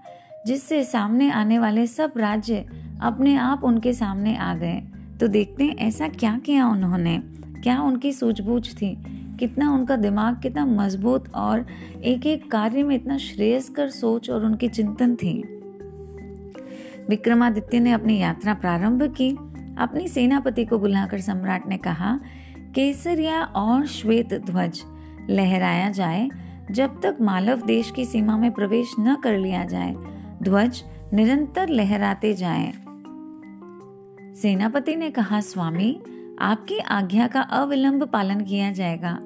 जिससे 0.47 0.83
सामने 0.83 1.31
आने 1.31 1.59
वाले 1.59 1.87
सब 1.87 2.13
राज्य 2.17 2.65
अपने 3.01 3.35
आप 3.35 3.63
उनके 3.63 3.93
सामने 3.93 4.37
आ 4.37 4.55
गए। 4.55 4.81
तो 5.19 5.27
देखते 5.27 5.63
हैं 5.63 5.75
ऐसा 5.75 6.07
क्या 6.07 6.37
किया 6.37 6.67
उन्होंने। 6.67 7.23
क्या 7.63 7.81
उनकी 7.81 8.13
सूझबूझ 8.13 8.73
थी? 8.73 8.97
कितना 9.39 9.71
उनका 9.71 9.95
दिमाग 9.95 10.41
कितना 10.41 10.65
मज़बूत 10.65 11.35
और 11.35 11.67
एक 12.03 12.25
एक 12.25 12.51
कार्य 12.51 12.83
में 12.83 12.95
इतना 12.95 13.17
श्रेयस्कर 13.17 13.89
सोच 13.89 14.29
और 14.29 14.45
उनकी 14.45 14.67
चिंतन 14.67 15.15
थी। 15.15 15.43
विक्रमादित्य 17.09 17.79
ने 17.79 17.91
अपनी 17.91 18.17
यात्रा 18.19 18.53
प्रारंभ 18.53 19.03
की। 19.03 19.31
अपनी 19.77 20.07
सेनापति 20.07 20.65
को 20.65 20.79
बुलाकर 20.79 21.19
सम्राट 21.19 21.67
ने 21.67 21.77
कहा, 21.77 22.19
केसरिया 22.75 23.43
और 23.43 23.85
श्वेत 23.85 24.33
ध्वज 24.33 24.81
लहराया 25.29 25.89
जाए। 25.89 26.29
जब 26.71 27.01
तक 27.01 27.17
मालव 27.21 27.61
देश 27.61 27.91
की 27.91 28.05
सीमा 28.05 28.37
में 28.37 28.51
प्रवेश 28.51 28.95
न 28.99 29.15
कर 29.15 29.37
लिया 29.37 29.63
जाए 29.63 29.95
ध्वज 30.41 30.83
निरंतर 31.13 31.69
लहराते 31.69 32.33
जाएँ। 32.33 32.71
सेनापति 34.35 34.95
ने 34.95 35.09
कहा, 35.09 35.41
स्वामी, 35.41 36.01
आपकी 36.39 36.77
आज्ञा 36.77 37.27
का 37.27 37.41
अविलंब 37.41 38.03
पालन 38.03 38.41
किया 38.41 38.71
जाएगा। 38.71 39.19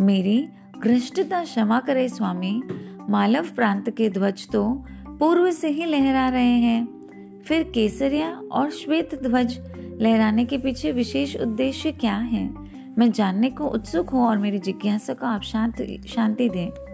मेरी 0.00 0.48
घृष्टता 0.78 1.44
क्षमा 1.44 1.80
करे 1.80 2.08
स्वामी। 2.08 2.62
मालव 3.10 3.46
प्रांत 3.56 3.90
के 3.90 4.10
ध्वज 4.10 4.48
तो 4.48 4.84
पूर्व 5.08 5.50
से 5.50 5.68
ही 5.68 5.84
लहरा 5.84 6.28
रहे 6.28 6.58
हैं। 6.58 7.00
फिर 7.44 7.62
केसरिया 7.62 8.42
और 8.52 8.70
श्वेत 8.70 9.22
ध्वज 9.22 9.60
लहराने 10.00 10.44
के 10.44 10.58
पीछे 10.58 10.92
विशेष 10.92 11.36
उद्देश्य 11.36 11.92
क्या 11.92 12.16
है? 12.16 12.50
मैं 12.98 13.12
जानने 13.12 13.50
को 13.50 13.64
उत्सुक 13.64 14.10
हूँ 14.10 14.26
और 14.26 14.38
मेरी 14.38 14.58
जिज्ञासा 14.58 15.14
को 15.14 15.26
आप 15.26 15.42
शांति 15.42 16.02
शांति 16.08 16.48
दें। 16.48 16.89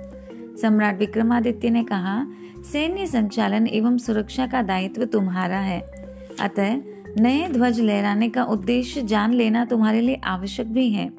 सम्राट 0.62 0.98
विक्रमादित्य 0.98 1.70
ने 1.70 1.84
कहा, 1.84 2.26
सैन्य 2.72 3.06
संचालन 3.06 3.66
एवं 3.66 3.98
सुरक्षा 3.98 4.46
का 4.46 4.62
दायित्व 4.62 5.04
तुम्हारा 5.04 5.58
है। 5.58 5.80
अतः 6.40 6.80
नए 7.18 7.48
ध्वज 7.48 7.80
लहराने 7.80 8.28
का 8.28 8.44
उद्देश्य 8.44 9.02
जान 9.02 9.34
लेना 9.34 9.64
तुम्हारे 9.64 10.00
लिए 10.00 10.20
आवश्यक 10.24 10.66
भी 10.66 10.90
है। 10.90 11.10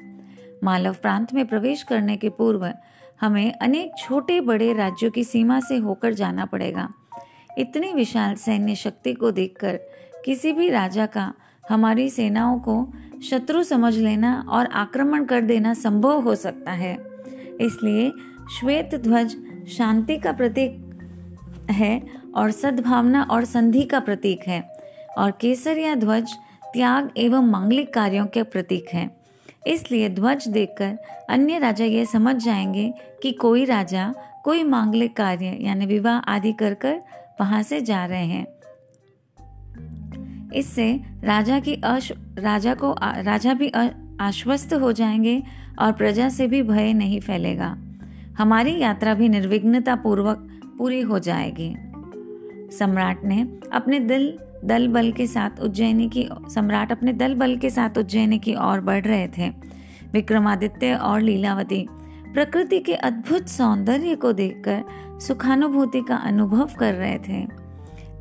मालव 0.64 0.96
प्रांत 1.02 1.34
में 1.34 1.46
प्रवेश 1.46 1.82
करने 1.82 2.16
के 2.16 2.28
पूर्व 2.28 2.72
हमें 3.20 3.52
अनेक 3.52 3.92
छोटे 3.98 4.40
बड़े 4.40 4.72
राज्यों 4.72 5.10
की 5.10 5.24
सीमा 5.24 5.60
से 5.60 5.76
होकर 5.76 6.14
जाना 6.14 6.44
पड़ेगा। 6.44 6.88
इतनी 7.58 7.92
विशाल 7.92 8.34
सैन्य 8.34 8.74
शक्ति 8.74 9.12
को 9.12 9.30
देखकर 9.30 9.80
किसी 10.24 10.52
भी 10.52 10.68
राजा 10.68 11.06
का, 11.06 11.32
हमारी 11.70 12.10
सेनाओं 12.10 12.58
को 12.58 12.92
शत्रु 13.30 13.62
समझ 13.62 13.96
लेना 13.98 14.44
और 14.48 14.66
आक्रमण 14.66 15.24
कर 15.24 15.40
देना 15.40 15.74
संभव 15.74 16.20
हो 16.20 16.34
सकता 16.34 16.72
है। 16.72 16.98
इसलिए 17.60 18.12
श्वेत 18.50 18.94
ध्वज 18.94 19.34
शांति 19.68 20.16
का 20.16 20.32
प्रतीक 20.32 21.68
है 21.70 22.00
और 22.36 22.50
सद्भावना 22.50 23.22
और 23.22 23.44
संधि 23.44 23.82
का 23.82 24.00
प्रतीक 24.00 24.42
है 24.46 24.60
और 25.18 25.30
केसरिया 25.30 25.94
ध्वज 25.94 26.32
त्याग 26.72 27.10
एवं 27.16 27.42
मांगलिक 27.42 27.92
कार्यों 27.94 28.26
के 28.26 28.42
प्रतीक 28.42 28.86
है। 28.92 29.10
इसलिए 29.66 30.08
ध्वज 30.08 30.48
देखकर 30.48 30.96
अन्य 31.30 31.58
राजा 31.58 31.84
यह 31.84 32.04
समझ 32.04 32.36
जाएँगे 32.36 32.92
कि 33.22 33.32
कोई 33.32 33.64
राजा 33.64 34.14
कोई 34.44 34.62
मांगलिक 34.62 35.16
कार्य 35.16 35.56
यानी 35.60 35.86
विवाह 35.86 36.18
आदि 36.18 36.52
कर 36.52 36.74
कर 36.74 37.00
वहाँ 37.40 37.62
से 37.62 37.80
जा 37.80 38.04
रहे 38.06 38.26
हैं। 38.26 38.46
इससे 40.54 40.92
राजा 41.24 41.58
की 41.60 41.74
अश 41.84 42.12
राजा 42.38 42.74
को 42.74 42.94
राजा 43.02 43.54
भी 43.54 43.72
आश्वस्त 44.20 44.74
हो 44.74 44.92
जाएँगे 44.92 45.42
और 45.78 45.92
प्रजा 45.92 46.28
से 46.28 46.46
भी 46.46 46.62
भय 46.62 46.92
नहीं 46.92 47.20
फैलेगा। 47.20 47.76
हमारी 48.38 48.78
यात्रा 48.78 49.14
भी 49.14 49.28
निर्विघ्नता 49.28 49.94
पूर्वक 49.96 50.48
पूरी 50.78 51.00
हो 51.00 51.18
जाएगी। 51.18 51.76
सम्राट 52.76 53.24
ने 53.24 53.58
अपने 53.72 54.00
दिल, 54.00 54.38
दल 54.64 54.88
बल 54.88 55.12
के 55.12 55.26
साथ 55.26 55.60
उज्जैनी 55.60 56.08
की, 56.08 56.28
सम्राट 56.32 56.92
अपने 56.92 57.12
दल 57.12 57.34
बल 57.34 57.56
के 57.56 57.70
साथ 57.70 57.98
उज्जैनी 57.98 58.38
की 58.38 58.54
ओर 58.54 58.80
बढ़ 58.80 59.04
रहे 59.04 59.28
थे। 59.28 59.48
विक्रमादित्य 60.12 60.94
और 60.94 61.20
लीलावती 61.20 61.86
प्रकृति 62.34 62.78
के 62.78 62.94
अद्भुत 62.94 63.48
सौंदर्य 63.48 64.14
को 64.14 64.32
देखकर 64.32 64.84
सुखानुभूति 65.20 66.00
का 66.08 66.16
अनुभव 66.16 66.70
कर 66.78 66.94
रहे 66.94 67.18
थे। 67.18 67.48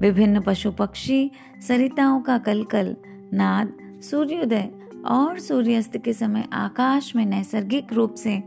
विभिन्न 0.01 0.41
पशु 0.41 0.71
पक्षी, 0.71 1.31
सरिताओं 1.67 2.21
का 2.21 2.38
कलकल, 2.38 2.95
नाद, 3.33 3.74
सूर्योदय 4.01 4.69
और 5.05 5.39
सूर्यास्त 5.39 5.97
के 5.97 6.13
समय 6.13 6.45
आकाश 6.53 7.15
में 7.15 7.25
नैसर्गिक 7.25 7.93
रूप 7.93 8.13
से 8.13 8.43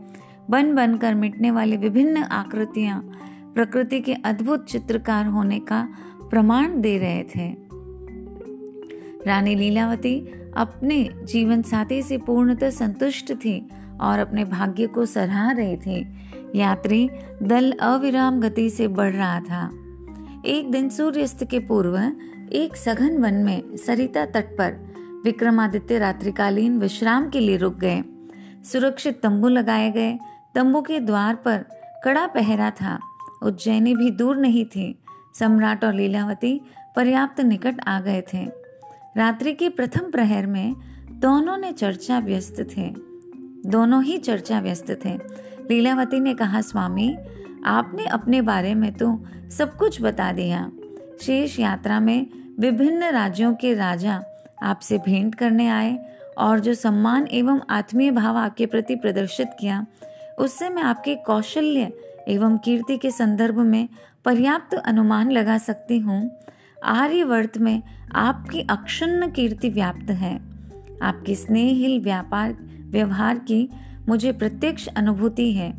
बन 0.51 0.75
बनकर 0.75 1.15
मिटने 1.15 1.51
वाली 1.51 1.77
विभिन्न 1.77 2.23
आकृतियाँ 2.23 3.11
प्रकृति 3.55 3.99
के 3.99 4.13
अद्भुत 4.13 4.65
चित्रकार 4.65 5.25
होने 5.25 5.59
का 5.59 5.87
प्रमाण 6.29 6.81
दे 6.81 6.97
रहे 6.97 7.23
थे। 7.23 7.55
रानी 9.27 9.55
लीलावती 9.55 10.19
अपने 10.57 11.09
जीवन 11.23 11.61
साथी 11.61 12.01
से 12.01 12.17
पूर्णतः 12.17 12.69
संतुष्ट 12.69 13.33
थी 13.33 13.69
और 14.01 14.19
अपने 14.19 14.45
भाग्य 14.45 14.87
को 14.87 15.05
सराह 15.05 15.51
रही 15.51 15.77
थी। 15.77 16.07
यात्री 16.55 17.09
दल 17.43 17.71
अविराम 17.71 18.39
गति 18.41 18.69
से 18.69 18.87
बढ़ 18.87 19.13
रहा 19.13 19.39
था। 19.39 19.69
एक 20.45 20.71
दिन 20.71 20.89
सूर्यास्त 20.89 21.43
के 21.43 21.59
पूर्व 21.59 21.97
एक 22.53 22.75
सघन 22.75 23.17
वन 23.17 23.33
में 23.33 23.77
सरिता 23.77 24.25
तट 24.25 24.57
पर 24.57 24.73
विक्रमादित्य 25.23 25.99
रात्रिकालीन 25.99 26.79
विश्राम 26.79 27.29
के 27.29 27.39
लिए 27.39 27.57
रुक 27.57 27.75
गए। 27.75 28.03
सुरक्षित 28.63 29.21
तंबू 29.23 29.47
लगाए 29.47 29.91
गए 29.91 30.19
तंबू 30.55 30.81
के 30.81 30.99
द्वार 30.99 31.35
पर 31.35 31.65
कड़ा 32.03 32.27
पहरा 32.27 32.69
था। 32.69 32.99
उज्जैनी 33.43 33.95
भी 33.95 34.11
दूर 34.11 34.37
नहीं 34.37 34.65
थी। 34.65 34.99
सम्राट 35.39 35.85
और 35.85 35.93
लीलावती 35.93 36.61
पर्याप्त 36.95 37.41
निकट 37.41 37.75
आ 37.87 38.01
गए 38.01 38.23
थे। 38.33 38.45
रात्रि 39.17 39.53
के 39.53 39.69
प्रथम 39.69 40.11
प्रहर 40.11 40.45
में 40.45 40.75
दोनों 41.11 41.57
ने 41.57 41.71
चर्चा 41.71 42.19
व्यस्त 42.19 42.67
थे। 42.77 42.93
दोनों 43.65 44.03
ही 44.03 44.17
चर्चा 44.17 44.59
व्यस्त 44.59 44.99
थे। 45.05 45.17
लीलावती 45.69 46.19
ने 46.19 46.33
कहा, 46.33 46.61
स्वामी, 46.61 47.17
आपने 47.65 48.05
अपने 48.05 48.41
बारे 48.41 48.73
में 48.73 48.93
तो 48.93 49.25
सब 49.51 49.77
कुछ 49.77 50.01
बता 50.01 50.31
दिया। 50.31 50.71
शेष 51.21 51.59
यात्रा 51.59 51.99
में 51.99 52.27
विभिन्न 52.59 53.03
राज्यों 53.03 53.53
के 53.53 53.73
राजा 53.73 54.23
आपसे 54.63 54.97
भेंट 54.97 55.35
करने 55.35 55.67
आए 55.67 56.15
और 56.37 56.59
जो 56.59 56.73
सम्मान 56.73 57.27
एवं 57.31 57.61
आत्मीय 57.69 58.11
भाव 58.11 58.37
आपके 58.37 58.65
प्रति 58.65 58.95
प्रदर्शित 58.95 59.49
किया 59.59 59.85
उससे 60.41 60.69
मैं 60.69 60.83
आपके 60.83 61.15
कौशल्य 61.15 61.93
एवं 62.27 62.57
कीर्ति 62.57 62.97
के 62.97 63.11
संदर्भ 63.11 63.59
में 63.59 63.89
पर्याप्त 64.25 64.73
अनुमान 64.73 65.31
लगा 65.31 65.57
सकती 65.57 65.99
हूँ। 65.99 66.31
आर्यवर्त 66.85 67.57
में 67.57 67.81
आपकी 68.15 68.61
अक्षुण्ण 68.61 69.31
कीर्ति 69.31 69.69
व्याप्त 69.69 70.11
है। 70.11 70.41
आपके 71.01 71.35
स्नेहिल 71.35 72.01
व्यापार, 72.01 72.57
व्यवहार 72.89 73.37
की 73.37 73.69
मुझे 74.09 74.31
प्रत्यक्ष 74.31 74.87
अनुभूति 74.87 75.53
है। 75.53 75.73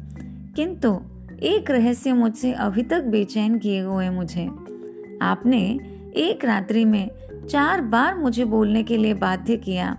किंतु 0.56 1.00
एक 1.42 1.70
रहस्य 1.70 2.12
मुझसे 2.12 2.52
अभी 2.52 2.82
तक 2.82 3.02
बेचैन 3.02 3.58
किए 3.58 3.80
हुए 3.80 4.10
मुझे। 4.10 4.46
आपने 5.22 5.80
एक 6.16 6.44
रात्रि 6.44 6.84
में 6.84 7.10
चार 7.50 7.80
बार 7.80 8.18
मुझे 8.18 8.44
बोलने 8.44 8.82
के 8.82 8.96
लिए 8.96 9.14
बाध्य 9.14 9.56
किया। 9.56 9.98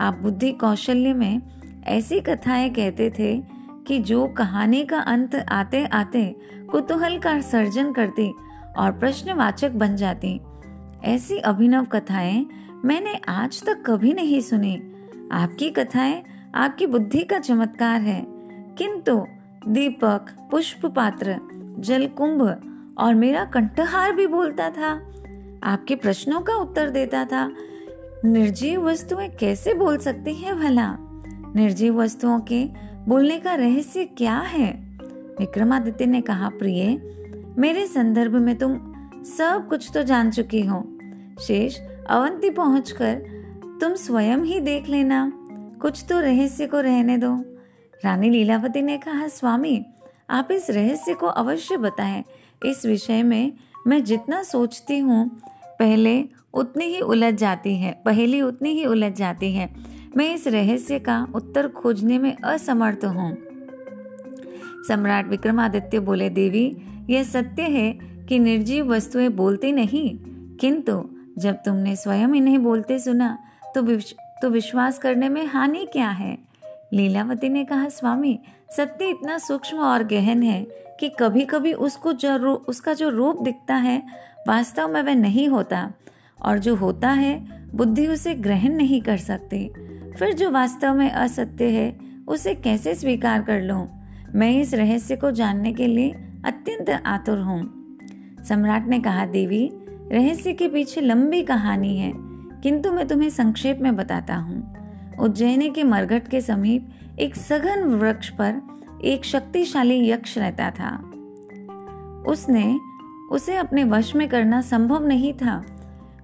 आप 0.00 0.18
बुद्धि 0.22 0.52
कौशल्य 0.52 1.12
में 1.12 1.42
ऐसी 1.84 2.20
कथाएँ 2.20 2.70
कहते 2.70 3.10
थे 3.10 3.57
कि 3.88 3.98
जो 3.98 4.26
कहानी 4.26 4.84
का 4.84 4.98
अंत 4.98 5.34
आते 5.34 5.86
आते 5.86 6.36
कुतूहल 6.70 7.18
का 7.18 7.40
सर्जन 7.40 7.92
करती 7.92 8.34
और 8.78 8.92
प्रश्नवाचक 8.92 9.70
बन 9.70 9.96
जाती। 9.96 10.40
ऐसी 11.04 11.38
अभिनव 11.38 11.84
कथाएँ 11.84 12.46
मैंने 12.84 13.14
आज 13.28 13.64
तक 13.64 13.82
कभी 13.86 14.12
नहीं 14.12 14.40
सुनी। 14.40 14.92
आपकी 15.32 15.70
कथाएँ 15.70 16.24
आपकी 16.54 16.86
बुद्धि 16.86 17.24
का 17.24 17.38
चमत्कार 17.38 18.00
है। 18.00 18.26
किंतु 18.78 19.26
दीपक 19.68 20.26
पुष्प 20.50 20.86
पात्र 20.86 21.40
जलकुंभ 21.78 22.42
और 22.98 23.14
मेरा 23.14 23.44
कंठहार 23.44 24.12
भी 24.12 24.26
बोलता 24.26 24.70
था। 24.70 24.92
आपके 25.62 25.96
प्रश्नों 25.96 26.40
का 26.40 26.54
उत्तर 26.54 26.90
देता 26.90 27.24
था, 27.24 27.52
निर्जीव 28.24 28.88
वस्तुएँ 28.88 29.28
कैसे 29.28 29.74
बोल 29.74 29.98
सकती 29.98 30.34
हैं 30.34 30.58
भला? 30.58 30.96
निर्जीव 31.56 32.02
वस्तुओं 32.02 32.40
के 32.40 32.87
बोलने 33.08 33.38
का 33.38 33.54
रहस्य 33.54 34.04
क्या 34.04 34.38
है? 34.38 34.98
विक्रमादित्य 35.38 36.06
ने 36.06 36.20
कहा, 36.20 36.48
प्रिय, 36.48 36.86
मेरे 37.58 37.86
संदर्भ 37.86 38.32
में 38.32 38.58
तुम 38.58 38.74
सब 39.24 39.66
कुछ 39.68 39.90
तो 39.94 40.02
जान 40.02 40.30
चुकी 40.30 40.60
हो। 40.60 40.98
शेष, 41.40 41.78
अवंती 42.10 42.50
पहुंचकर 42.50 43.14
तुम 43.80 43.94
स्वयं 43.94 44.38
ही 44.38 44.60
देख 44.60 44.88
लेना। 44.88 45.32
कुछ 45.82 46.04
तो 46.08 46.20
रहस्य 46.20 46.66
को 46.66 46.80
रहने 46.80 47.18
दो। 47.18 47.36
रानी 48.04 48.30
लीलावती 48.30 48.82
ने 48.82 48.98
कहा, 48.98 49.28
स्वामी, 49.28 49.86
आप 50.30 50.48
इस 50.52 50.70
रहस्य 50.70 51.14
को 51.14 51.26
अवश्य 51.26 51.76
बताएँ। 51.76 52.24
इस 52.66 52.86
विषय 52.86 53.22
में 53.22 53.52
मैं 53.86 54.04
जितना 54.04 54.42
सोचती 54.42 54.98
हूँ, 54.98 55.40
पहले 55.78 56.24
उतनी 56.54 56.84
ही 56.84 57.00
उलझ 57.00 57.34
जाती 57.34 57.76
है, 57.76 58.02
पहली 58.04 58.42
उतनी 58.42 58.70
ही 58.70 58.84
उलझ 58.86 59.12
जाती 59.12 59.52
है। 59.54 59.97
मैं 60.16 60.34
इस 60.34 60.46
रहस्य 60.46 60.98
का 60.98 61.26
उत्तर 61.34 61.68
खोजने 61.68 62.18
में 62.18 62.36
असमर्थ 62.36 63.04
हूँ। 63.04 63.36
सम्राट 64.88 65.28
विक्रमादित्य 65.28 65.98
बोले 65.98 66.30
देवी 66.30 66.76
यह 67.10 67.22
सत्य 67.22 67.62
है 67.62 67.92
कि 68.28 68.38
निर्जीव 68.38 68.92
वस्तुएँ 68.92 69.28
बोलती 69.28 69.72
नहीं 69.72 70.18
किंतु 70.56 71.04
जब 71.38 71.54
तुमने 71.54 71.96
स्वयं 71.96 72.34
इन्हें 72.34 72.62
बोलते 72.64 72.98
सुना 72.98 73.38
तो 73.74 73.82
विश, 73.82 74.14
तो 74.42 74.50
विश्वास 74.50 74.98
करने 74.98 75.28
में 75.28 75.46
हानि 75.46 75.86
क्या 75.92 76.08
है? 76.08 76.38
लीलावती 76.92 77.48
ने 77.48 77.64
कहा 77.64 77.88
स्वामी 77.88 78.38
सत्य 78.76 79.08
इतना 79.08 79.38
सूक्ष्म 79.38 79.78
और 79.78 80.04
गहन 80.04 80.42
है 80.42 80.62
कि 81.00 81.08
कभी 81.08 81.44
कभी 81.44 81.72
उसको 81.72 82.12
जो 82.12 82.54
उसका 82.54 82.92
जो 82.92 83.08
रूप 83.08 83.42
दिखता 83.42 83.74
है 83.74 84.02
वास्तव 84.48 84.88
में 84.88 85.02
वह 85.02 85.14
नहीं 85.14 85.48
होता। 85.48 85.92
और 86.42 86.58
जो 86.58 86.74
होता 86.74 87.10
है, 87.10 87.46
बुद्धि 87.74 88.06
उसे 88.06 88.34
ग्रहण 88.34 88.72
नहीं 88.72 89.02
कर 89.02 89.16
सकती। 89.16 89.72
फिर 90.18 90.32
जो 90.32 90.50
वास्तव 90.50 90.94
में 90.94 91.10
असत्य 91.10 91.64
है, 91.64 91.98
उसे 92.28 92.54
कैसे 92.54 92.94
स्वीकार 92.94 93.42
कर 93.42 93.60
लूँ? 93.60 93.88
मैं 94.34 94.60
इस 94.60 94.74
रहस्य 94.74 95.16
को 95.16 95.30
जानने 95.30 95.72
के 95.72 95.86
लिए 95.86 96.10
अत्यंत 96.44 97.02
आतुर 97.06 97.38
हूँ। 97.38 97.70
सम्राट 98.48 98.88
ने 98.88 99.00
कहा, 99.00 99.26
देवी, 99.26 99.70
रहस्य 100.12 100.52
के 100.52 100.68
पीछे 100.68 101.00
लंबी 101.00 101.42
कहानी 101.42 101.96
है, 101.96 102.12
किंतु 102.62 102.92
मैं 102.92 103.08
तुम्हें 103.08 103.30
संक्षेप 103.30 103.78
में 103.80 103.96
बताता 103.96 104.36
हूँ। 104.36 104.74
उज्जैनी 105.20 105.70
के 105.70 105.84
मरघट 105.84 106.28
के 106.28 106.40
समीप 106.40 106.88
एक 107.18 107.36
सघन 107.36 107.82
वृक्ष 107.82 108.28
पर 108.28 108.60
एक 109.04 109.24
शक्तिशाली 109.24 110.10
यक्ष 110.10 110.38
रहता 110.38 110.70
था। 110.70 110.96
उसने, 112.26 112.78
उसे 113.30 113.56
अपने 113.56 113.84
वश 113.84 114.16
में 114.16 114.28
करना 114.28 114.60
संभव 114.60 115.06
नहीं 115.06 115.32
था। 115.32 115.64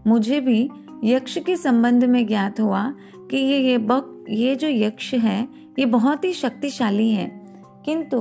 मुझे 0.07 0.41
भी 0.41 0.71
यक्ष 1.05 1.39
के 1.39 1.57
संबंध 1.57 2.05
में 2.05 2.27
ज्ञात 2.27 2.61
हुआ 2.61 2.95
कि 3.31 3.37
ये 3.37 3.59
ये 3.59 3.79
बक, 3.79 4.25
ये 4.29 4.57
जो 4.57 4.69
यक्ष 4.69 5.15
है, 5.15 5.49
ये 5.79 5.87
बहुत 5.87 6.25
ही 6.25 6.33
शक्तिशाली 6.33 7.11
है। 7.11 7.47
किंतु 7.85 8.21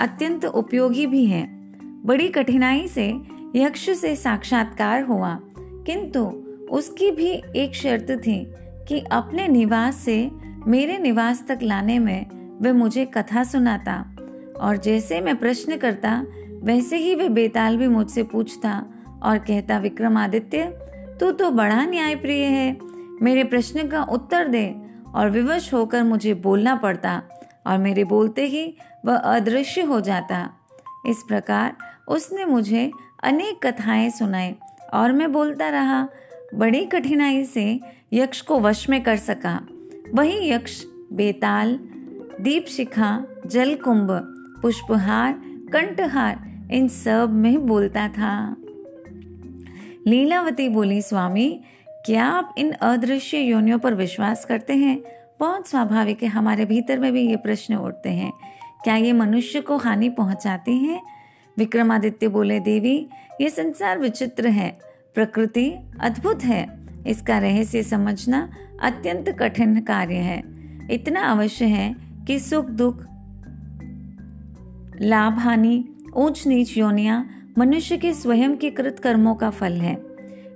अत्यंत 0.00 0.44
उपयोगी 0.44 1.06
भी 1.06 1.26
है। 1.26 1.56
बड़ी 2.04 2.28
कठिनाई 2.28 2.88
से 2.88 3.14
यक्ष 3.56 3.90
से 3.90 4.16
साक्षात्कार 4.16 5.02
हुआ। 5.02 5.40
किंतु 5.58 6.20
उसकी 6.70 7.10
भी 7.10 7.42
एक 7.56 7.74
शर्त 7.74 8.10
थी 8.10 8.46
कि 8.88 9.00
अपने 9.12 9.48
निवास 9.48 9.96
से 9.96 10.30
मेरे 10.66 10.98
निवास 10.98 11.44
तक 11.48 11.58
लाने 11.62 11.98
में 11.98 12.26
वे 12.62 12.72
मुझे 12.72 13.04
कथा 13.04 13.44
सुनाता। 13.44 14.16
और 14.60 14.76
जैसे 14.76 15.20
मैं 15.20 15.36
प्रश्न 15.36 15.76
करता, 15.76 16.26
वैसे 16.62 16.96
ही 16.96 17.14
वे 17.14 17.28
बेताल 17.28 17.76
भी 17.76 17.88
मुझसे 17.88 18.22
पूछता 18.22 18.86
और 19.22 19.38
कहता 19.38 19.78
विक्रमादित्य, 19.78 20.64
तू 21.20 21.30
तो 21.30 21.50
बड़ा 21.50 21.86
न्याय 21.86 22.14
प्रिय 22.16 22.44
है। 22.44 22.76
मेरे 23.22 23.44
प्रश्न 23.44 23.88
का 23.88 24.02
उत्तर 24.02 24.48
दे 24.48 24.76
और 25.14 25.30
विवश 25.30 25.74
होकर 25.74 26.02
मुझे 26.02 26.34
बोलना 26.34 26.74
पड़ता 26.74 27.22
और 27.66 27.78
मेरे 27.78 28.04
बोलते 28.04 28.46
ही 28.46 28.76
वह 29.04 29.16
अदृश्य 29.16 29.80
हो 29.80 30.00
जाता। 30.00 30.50
इस 31.06 31.24
प्रकार 31.28 31.76
उसने 32.08 32.44
मुझे 32.44 32.90
अनेक 33.24 33.66
कथाएँ 33.66 34.10
सुनाई 34.10 34.54
और 34.94 35.12
मैं 35.12 35.32
बोलता 35.32 35.68
रहा, 35.68 36.08
बड़ी 36.54 36.84
कठिनाई 36.84 37.44
से 37.44 37.80
यक्ष 38.12 38.40
को 38.40 38.60
वश 38.60 38.88
में 38.90 39.02
कर 39.02 39.16
सका। 39.16 39.60
वही 40.14 40.50
यक्ष, 40.50 40.84
बेताल 41.12 41.78
दीप 42.40 42.66
शिखा 42.66 43.24
जल 43.46 43.74
कुंभ 43.74 44.08
पुष्पहार, 44.62 45.32
कंठहार, 45.72 46.68
इन 46.72 46.88
सब 46.88 47.32
में 47.32 47.66
बोलता 47.66 48.08
था। 48.08 48.56
लीलावती 50.08 50.68
बोली, 50.68 51.02
स्वामी, 51.02 51.60
क्या 51.88 52.24
आप 52.24 52.54
इन 52.58 52.72
अदृश्य 52.72 53.38
योनियों 53.38 53.78
पर 53.78 53.94
विश्वास 53.94 54.44
करते 54.44 54.72
हैं? 54.72 55.00
बहुत 55.40 55.68
स्वाभाविक 55.68 56.22
है, 56.22 56.28
हमारे 56.28 56.64
भीतर 56.64 56.98
में 56.98 57.12
भी 57.12 57.28
ये 57.28 57.36
प्रश्न 57.36 57.74
उठते 57.74 58.10
हैं। 58.10 58.32
क्या 58.84 58.96
ये 58.96 59.12
मनुष्य 59.12 59.60
को 59.60 59.76
हानि 59.76 60.08
पहुंचाती 60.08 60.78
हैं? 60.78 61.02
विक्रमादित्य 61.58 62.28
बोले, 62.28 62.60
देवी, 62.60 63.06
ये 63.40 63.50
संसार 63.50 63.98
विचित्र 63.98 64.48
है, 64.48 64.78
प्रकृति 65.14 65.74
अद्भुत 66.00 66.44
है। 66.44 66.86
इसका 67.06 67.38
रहस्य 67.38 67.82
समझना 67.82 68.52
अत्यंत 68.82 69.28
कठिन 69.28 69.80
कार्य 69.80 70.14
है। 70.14 70.42
इतना 70.90 71.20
अवश्य 71.20 71.64
है 71.64 71.96
कि 72.26 72.38
सुख, 72.38 72.66
दुख, 72.66 73.00
लाभ, 75.00 75.38
हानि 75.38 75.88
ऊंच 76.16 76.46
नीच 76.46 76.76
योनिया 76.76 77.30
मनुष्य 77.58 77.96
के 77.96 78.12
स्वयं 78.12 78.56
के 78.56 78.70
कृत 78.70 78.98
कर्मों 78.98 79.34
का 79.34 79.50
फल 79.50 79.72
है। 79.72 79.96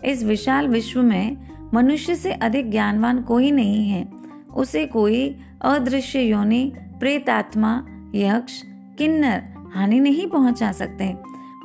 इस 0.04 0.24
विशाल 0.24 0.68
विश्व 0.68 1.02
में 1.02 1.36
मनुष्य 1.74 2.14
से 2.14 2.32
अधिक 2.32 2.70
ज्ञानवान 2.70 3.22
कोई 3.22 3.50
नहीं 3.50 3.88
है। 3.88 4.08
उसे 4.56 4.86
कोई 4.86 5.36
अदृश्य 5.62 6.20
योनि, 6.20 6.72
प्रेतात्मा, 7.00 7.86
यक्ष, 8.14 8.62
किन्नर, 8.98 9.42
हानि 9.74 10.00
नहीं 10.00 10.26
पहुँचा 10.26 10.72
सकते। 10.72 11.16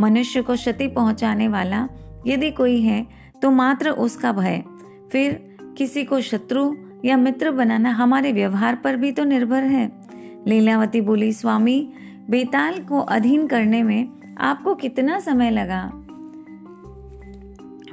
मनुष्य 0.01 0.41
को 0.41 0.55
क्षति 0.55 0.87
पहुँचाने 0.87 1.47
वाला 1.47 1.87
यदि 2.27 2.51
कोई 2.51 2.81
है 2.81 3.05
तो 3.41 3.51
मात्र 3.51 3.89
उसका 3.89 4.31
भय। 4.31 4.63
फिर 5.11 5.57
किसी 5.77 6.03
को 6.03 6.21
शत्रु 6.21 6.73
या 7.05 7.17
मित्र 7.17 7.51
बनाना 7.51 7.91
हमारे 7.91 8.31
व्यवहार 8.31 8.75
पर 8.75 8.95
भी 8.95 9.11
तो 9.11 9.23
निर्भर 9.23 9.63
है। 9.63 9.91
लीलावती 10.47 11.01
बोली, 11.01 11.33
स्वामी, 11.33 11.93
बेताल 12.29 12.79
को 12.79 12.99
अधीन 12.99 13.47
करने 13.47 13.83
में 13.83 14.07
आपको 14.37 14.75
कितना 14.75 15.19
समय 15.19 15.51
लगा? 15.51 15.91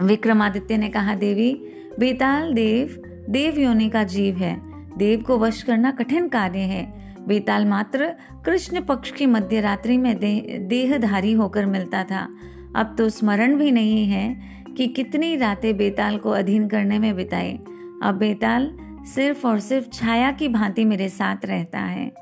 विक्रमादित्य 0.02 0.76
ने 0.76 0.88
कहा 0.88 1.14
देवी 1.14 1.66
बेताल 1.98 2.54
देव 2.54 3.02
देव 3.30 3.58
योनि 3.58 3.90
का 3.90 4.04
जीव 4.04 4.36
है। 4.36 4.62
देव 4.98 5.22
को 5.22 5.38
वश 5.38 5.62
करना 5.62 5.90
कठिन 5.90 6.28
कार्य 6.28 6.58
है। 6.58 7.16
बेताल 7.26 7.66
मात्र 7.66 8.14
कृष्ण 8.44 8.80
पक्ष 8.80 9.10
की 9.10 9.26
मध्य 9.26 9.60
रात्रि 9.60 9.96
में 9.96 10.18
दे, 10.18 10.40
देहधारी 10.58 11.32
होकर 11.32 11.66
मिलता 11.66 12.04
था। 12.04 12.28
अब 12.76 12.94
तो 12.98 13.08
स्मरण 13.08 13.56
भी 13.56 13.70
नहीं 13.70 14.06
है 14.06 14.40
कि 14.76 14.86
कितनी 14.86 15.36
रातें 15.36 15.76
बेताल 15.76 16.18
को 16.18 16.30
अधीन 16.30 16.68
करने 16.68 16.98
में 16.98 17.16
बिताई। 17.16 17.52
अब 18.02 18.14
बेताल 18.18 18.78
सिर्फ़ 19.04 19.46
और 19.46 19.60
सिर्फ़ 19.60 19.88
छाया 19.88 20.32
की 20.32 20.48
भांति 20.48 20.84
मेरे 20.84 21.08
साथ 21.08 21.36
रहता 21.44 21.80
है। 21.80 22.12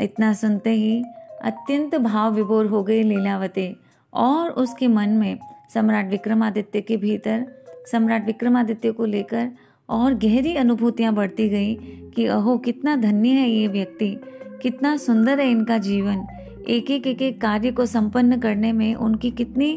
इतना 0.00 0.32
सुनते 0.32 0.70
ही 0.70 1.04
अत्यंत 1.42 1.94
भाव 1.94 2.34
विभोर 2.34 2.66
हो 2.66 2.82
गई 2.82 3.02
लीलावती 3.02 3.76
और 4.12 4.50
उसके 4.50 4.88
मन 4.88 5.08
में 5.08 5.38
सम्राट 5.74 6.10
विक्रमादित्य 6.10 6.80
के 6.80 6.96
भीतर, 6.96 7.46
सम्राट 7.92 8.26
विक्रमादित्य 8.26 8.92
को 8.92 9.04
लेकर 9.04 9.50
और 9.88 10.14
गहरी 10.14 10.54
अनुभूतियाँ 10.56 11.14
बढ़ती 11.14 11.48
गई 11.48 11.74
कि 12.14 12.26
अहो, 12.26 12.58
कितना 12.58 12.96
धन्य 12.96 13.28
है 13.28 13.48
ये 13.50 13.66
व्यक्ति, 13.68 14.16
कितना 14.62 14.96
सुंदर 14.96 15.40
है 15.40 15.50
इनका 15.50 15.78
जीवन। 15.78 16.26
एक 16.68 16.90
एक 16.90 17.06
एक 17.06 17.22
एक 17.22 17.40
कार्य 17.40 17.70
को 17.70 17.86
संपन्न 17.86 18.40
करने 18.40 18.72
में 18.72 18.94
उनकी 18.94 19.30
कितनी 19.30 19.72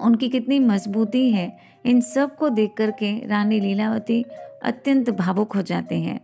उनकी 0.00 0.28
कितनी 0.28 0.58
मजबूती 0.58 1.30
है, 1.30 1.58
इन 1.84 2.00
सबको 2.00 2.48
देख 2.48 2.74
करके 2.76 3.26
रानी 3.26 3.60
लीलावती 3.60 4.24
अत्यंत 4.62 5.10
भावुक 5.10 5.56
हो 5.56 5.62
जाते 5.62 5.94
हैं। 5.94 6.20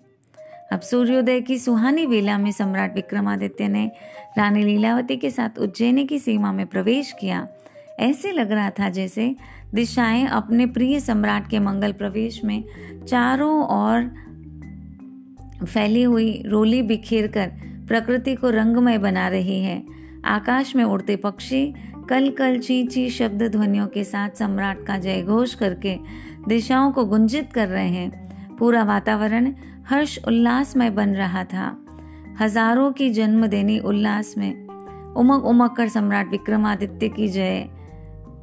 अब 0.72 0.81
सूर्योदय 0.81 1.40
की 1.40 1.59
सुहानी 1.59 2.07
वेला 2.07 2.38
में 2.38 2.52
सम्राट 2.52 2.94
विक्रमादित्य 2.94 3.68
ने 3.68 3.90
रानी 4.38 4.62
लीलावती 4.62 5.16
के 5.16 5.31
साथ 5.31 5.59
उज्जैनी 5.59 6.04
की 6.04 6.18
सीमा 6.18 6.52
में 6.52 6.66
प्रवेश 6.66 7.12
किया। 7.20 7.48
ऐसे 7.98 8.33
लग 8.33 8.52
रहा 8.52 8.70
था 8.70 8.88
जैसे 8.88 9.37
दिशाएँ 9.74 10.26
अपने 10.26 10.66
प्रिय 10.66 11.00
सम्राट 11.00 11.50
के 11.50 11.59
मंगल 11.59 11.92
प्रवेश 11.92 12.44
में 12.44 12.64
चारों 13.09 13.62
ओर 13.64 14.14
फैली 15.66 16.02
हुई 16.02 16.42
रोली 16.46 16.83
बिखेर 16.83 17.26
कर 17.26 17.52
प्रकृति 17.88 18.35
को 18.35 18.50
रंगमय 18.50 18.98
बना 18.98 19.28
रही 19.28 19.62
है। 19.62 19.83
आकाश 20.24 20.76
में 20.76 20.85
उड़ते 20.85 21.16
पक्षी 21.16 21.74
कल 22.09 22.31
कल 22.31 22.59
ची 22.59 22.87
ची 22.87 23.11
शब्द 23.11 23.42
ध्वनियों 23.42 23.87
के 23.87 24.04
साथ 24.04 24.31
सम्राट 24.31 24.87
का 24.87 24.98
जय 24.98 25.22
घोष 25.22 25.54
करके 25.54 25.96
दिशाओं 26.48 26.92
को 26.92 27.04
गुंजित 27.04 27.52
कर 27.52 27.68
रहे 27.68 27.88
हैं। 27.88 28.28
पूरा 28.57 28.85
वातावरण 28.85 29.54
हर्ष 29.90 30.18
उल्लास 30.27 30.77
में 30.77 30.94
बन 30.94 31.09
रहा 31.09 31.44
था। 31.44 31.87
हज़ारों 32.40 32.92
की 32.92 33.11
जन्म 33.11 33.46
देनी 33.46 33.79
उल्लास 33.79 34.35
में। 34.38 34.66
उमक 35.14 35.44
उमक 35.44 35.77
कर 35.77 35.88
सम्राट 35.88 36.31
विक्रमादित्य 36.31 37.09
की 37.09 37.29
जय। 37.29 37.68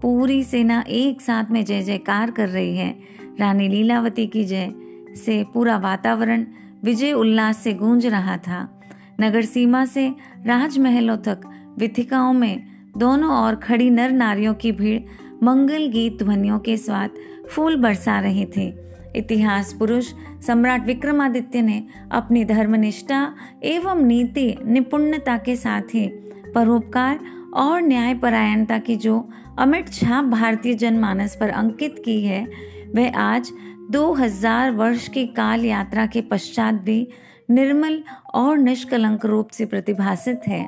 पूरी 0.02 0.44
सेना 0.44 0.84
एक 0.88 1.22
साथ 1.22 1.52
में 1.52 1.66
जय 1.66 1.82
जयकार 1.82 2.32
कर 2.32 2.50
रही 2.50 2.78
है। 2.78 3.00
रानी 3.40 3.68
लीलावती 3.68 4.28
की 4.28 4.46
जय। 4.46 4.74
से 5.16 5.44
पूरा 5.54 5.78
वातावरण 5.78 6.46
विजय 6.84 7.14
उल्लास 7.14 7.58
से 7.58 7.74
गूंज 7.74 8.06
रहा 8.06 8.38
था। 8.38 8.82
नगर 9.22 9.42
सीमा 9.42 9.86
से 9.86 10.08
राजमहलों 10.46 11.18
तक 11.18 11.42
विथिकाओं 11.78 12.34
में 12.34 12.68
दोनों 12.98 13.46
ओर 13.46 13.56
खड़ी 13.56 13.90
नर 13.90 14.12
नारियों 14.12 14.54
की 14.54 14.72
भीड़ 14.72 15.02
मंगल 15.44 15.88
गीत 15.88 16.18
ध्वनियों 16.24 16.60
के 16.60 16.78
स्वाद 16.78 17.10
फूल 17.50 17.76
बरसा 17.76 18.20
रहे 18.20 18.46
थे। 18.58 18.86
इतिहास 19.16 19.74
पुरुष 19.74 20.14
सम्राट 20.48 20.86
विक्रमादित्य 20.86 21.62
ने 21.62 21.84
अपनी 22.12 22.46
धर्मनिष्ठा 22.46 23.36
एवं 23.64 24.04
नीति 24.04 24.58
निपुणता 24.66 25.38
के 25.38 25.56
साथ 25.56 25.82
ही 25.82 26.08
परोपकार 26.56 27.20
और 27.54 27.82
न्यायपरायणता 27.82 28.78
की 28.78 28.96
जो 28.96 29.30
अमिट 29.60 29.90
छाप 29.90 30.26
भारतीय 30.26 30.74
जनमानस 30.74 31.38
पर 31.40 31.50
अंकित 31.50 31.96
की 32.06 32.26
है, 32.26 32.48
वह 32.96 33.18
आज 33.18 33.52
2000 33.92 34.72
वर्ष 34.72 35.08
की 35.08 35.28
काल 35.28 35.66
यात्रा 35.66 36.06
के 36.06 36.22
पश्चात 36.22 36.74
भी 36.74 37.08
निर्मल 37.50 38.04
और 38.34 38.58
निष्कलंक 38.58 39.26
रूप 39.26 39.50
से 39.50 39.66
प्रतिभाषित 39.66 40.42
है। 40.48 40.68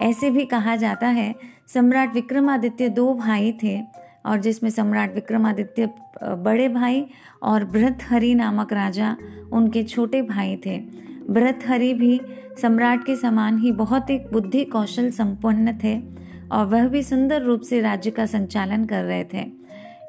ऐसे 0.00 0.30
भी 0.30 0.44
कहा 0.44 0.76
जाता 0.76 1.08
है, 1.08 1.34
सम्राट 1.74 2.14
विक्रमादित्य 2.14 2.88
दो 2.88 3.14
भाई 3.14 3.52
थे 3.62 3.80
और 4.26 4.40
जिसमें 4.40 4.70
सम्राट 4.70 5.14
विक्रमादित्य 5.14 5.86
बड़े 6.22 6.68
भाई 6.68 7.06
और 7.42 7.64
भरतहरि 7.64 8.34
नामक 8.34 8.72
राजा 8.72 9.16
उनके 9.52 9.82
छोटे 9.82 10.22
भाई 10.22 10.56
थे। 10.66 10.78
भरतहरि 11.30 11.94
भी 11.94 12.20
सम्राट 12.62 13.04
के 13.06 13.16
समान 13.16 13.58
ही 13.58 13.72
बहुत 13.72 14.10
एक 14.10 14.26
बुद्धि 14.32 14.64
कौशल 14.64 15.10
संपन्न 15.10 15.78
थे 15.84 15.98
और 16.52 16.66
वह 16.66 16.88
भी 16.88 17.02
सुंदर 17.02 17.42
रूप 17.42 17.60
से 17.60 17.80
राज्य 17.80 18.10
का 18.10 18.26
संचालन 18.26 18.84
कर 18.84 19.04
रहे 19.04 19.24
थे। 19.24 19.46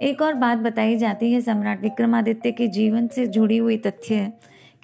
एक 0.02 0.22
और 0.22 0.34
बात 0.34 0.58
बताई 0.58 0.98
जाती 0.98 1.32
है 1.34 1.42
सम्राट 1.42 1.82
विक्रमादित्य 1.82 2.52
के 2.52 2.68
जीवन 2.68 3.08
से 3.08 3.28
जुड़ी 3.28 3.58
हुई 3.58 3.78
तथ्य 3.78 4.32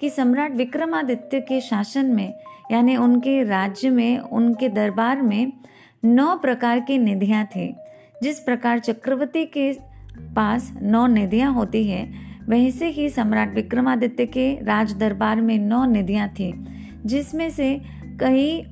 कि 0.00 0.10
सम्राट 0.10 0.52
विक्रमादित्य 0.52 1.40
के 1.40 1.60
शासन 1.60 2.06
में, 2.06 2.34
यानी 2.72 2.96
उनके 2.96 3.42
राज्य 3.42 3.90
में, 3.90 4.18
उनके 4.18 4.68
दरबार 4.68 5.22
में 5.22 5.52
नौ 6.04 6.36
प्रकार 6.36 6.80
की 6.80 6.98
निधियाँ 6.98 7.44
थी, 7.44 7.74
जिस 8.22 8.40
प्रकार 8.40 8.78
चक्रवर्ती 8.78 9.44
के 9.46 9.72
पास 10.36 10.72
नौ 10.82 11.06
निधियाँ 11.06 11.52
होती 11.52 11.84
है। 11.84 12.08
वैसे 12.48 12.88
ही 12.88 13.08
सम्राट 13.10 13.54
विक्रमादित्य 13.54 14.26
के 14.26 14.52
राज 14.64 14.92
दरबार 14.92 15.40
में 15.40 15.58
नौ 15.58 15.84
निधियाँ 15.84 16.28
थी, 16.28 16.52
जिसमें 17.06 17.48
से 17.50 17.80
कई 18.20 18.62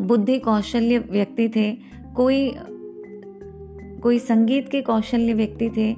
बुद्धि 0.00 0.38
कौशल्य 0.38 0.98
व्यक्ति 0.98 1.48
थे, 1.48 1.70
कोई 2.16 2.54
कोई 4.02 4.18
संगीत 4.18 4.68
के 4.68 4.80
कौशल्य 4.80 5.34
व्यक्ति 5.34 5.68
थे, 5.76 5.92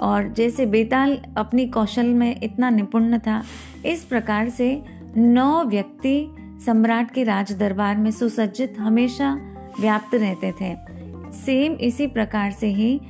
और 0.00 0.32
जैसे 0.32 0.66
बेताल 0.66 1.16
अपनी 1.36 1.66
कौशल 1.66 2.06
में 2.06 2.40
इतना 2.42 2.70
निपुण 2.70 3.18
था, 3.18 3.42
इस 3.86 4.04
प्रकार 4.04 4.48
से 4.48 4.82
नौ 5.16 5.64
व्यक्ति 5.64 6.34
सम्राट 6.66 7.10
के 7.10 7.24
राज 7.24 7.52
दरबार 7.52 7.96
में 7.96 8.10
सुसज्जित 8.10 8.74
हमेशा 8.78 9.32
व्याप्त 9.80 10.14
रहते 10.14 10.52
थे। 10.52 10.74
सेम 11.36 11.72
इसी 11.72 12.06
प्रकार 12.06 12.50
से 12.50 12.66
ही 12.66 13.00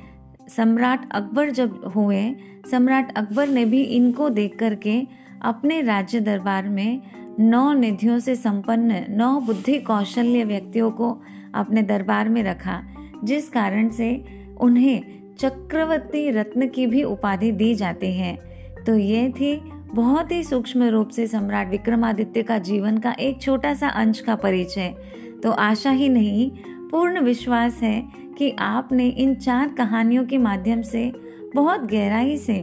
सम्राट 0.57 1.13
अकबर 1.13 1.51
जब 1.51 1.93
हुए, 1.97 2.35
सम्राट 2.71 3.19
अकबर 3.19 3.49
ने 3.49 3.65
भी 3.65 3.83
इनको 3.83 4.29
देख 4.29 4.59
करके 4.59 5.07
अपने 5.43 5.81
राज्य 5.81 6.21
दरबार 6.21 6.69
में 6.69 7.01
नौ 7.41 7.73
निधियों 7.73 8.19
से 8.19 8.35
संपन्न, 8.37 9.05
नौ 9.11 9.41
बुद्धि 9.41 9.79
कौशल्य 9.79 10.45
व्यक्तियों 10.45 10.91
को 10.91 11.23
अपने 11.55 11.83
दरबार 11.83 12.29
में 12.29 12.43
रखा, 12.43 12.83
जिस 13.25 13.49
कारण 13.49 13.89
से 13.89 14.25
उन्हें 14.61 15.03
चक्रवर्ती 15.39 16.31
रत्न 16.31 16.69
की 16.69 16.87
भी 16.87 17.03
उपाधि 17.03 17.53
दी 17.53 17.75
जाती 17.75 18.13
है। 18.13 18.39
तो 18.87 18.97
ये 18.97 19.29
थी 19.29 19.57
बहुत 19.95 20.33
ही 20.33 20.43
सूक्ष्म 20.45 20.83
रूप 20.83 21.09
से 21.09 21.27
सम्राट 21.27 21.71
विक्रमादित्य 21.71 22.43
का 22.43 22.59
जीवन 22.59 22.99
का 22.99 23.13
एक 23.13 23.43
छोटा 23.43 23.75
सा 23.75 23.89
अंश 23.89 24.21
का 24.21 24.35
परिचय। 24.35 24.95
तो 25.43 25.51
आशा 25.51 25.91
ही 25.91 26.09
नहीं, 26.09 26.51
पूर्ण 26.89 27.21
विश्वास 27.21 27.83
है 27.83 28.09
कि 28.41 28.51
आपने 28.59 29.09
इन 29.09 29.35
चार 29.35 29.69
कहानियों 29.69 30.25
के 30.25 30.39
माध्यम 30.39 30.83
से 30.83 31.13
बहुत 31.55 31.81
गहराई 31.81 32.37
से 32.37 32.55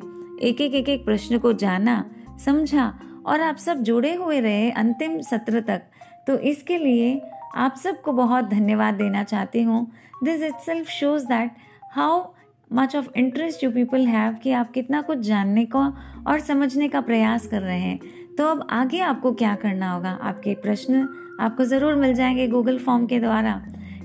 एक 0.42 0.62
एक 0.62 0.74
एक 0.74 0.90
एक 0.90 1.06
प्रश्न 1.06 1.38
को 1.38 1.54
जाना, 1.54 2.06
समझा 2.46 2.94
और 3.26 3.42
आप 3.42 3.56
सब 3.56 3.82
जुड़े 3.82 4.14
हुए 4.14 4.40
रहे 4.40 4.70
अंतिम 4.72 5.20
सत्र 5.22 5.62
तक। 5.62 5.82
तो 6.28 6.38
इसके 6.38 6.78
लिए 6.78 7.22
आप 7.56 7.76
सबको 7.76 8.12
बहुत 8.12 8.46
धन्यवाद 8.46 8.94
देना 8.94 9.24
चाहती 9.24 9.62
हूँ। 9.64 9.92
This 10.24 10.42
itself 10.56 10.88
shows 10.88 11.26
that 11.26 11.52
how 11.92 12.34
much 12.74 12.96
of 12.96 13.08
interest 13.16 13.64
you 13.64 13.72
people 13.72 14.08
have 14.08 14.34
कि 14.34 14.52
आप 14.52 14.72
कितना 14.72 15.02
कुछ 15.02 15.18
जानने 15.18 15.66
का 15.66 15.94
और 16.28 16.40
समझने 16.40 16.88
का 16.88 17.02
प्रयास 17.02 17.48
कर 17.48 17.62
रहे 17.62 17.80
हैं। 17.80 18.00
तो 18.38 18.48
अब 18.48 18.68
आगे 18.70 19.00
आपको 19.00 19.34
क्या 19.34 19.56
करना 19.56 19.92
होगा? 19.92 20.20
आपके 20.22 20.56
प्रश्न 20.56 21.08
आपको 21.40 21.66
ज़रूर 21.66 21.96
मिल 21.96 22.14
जाएँगे 22.14 22.48
गूगल 22.48 22.78
फॉर्म 22.78 23.06
के 23.06 23.20
द्वारा। 23.20 23.62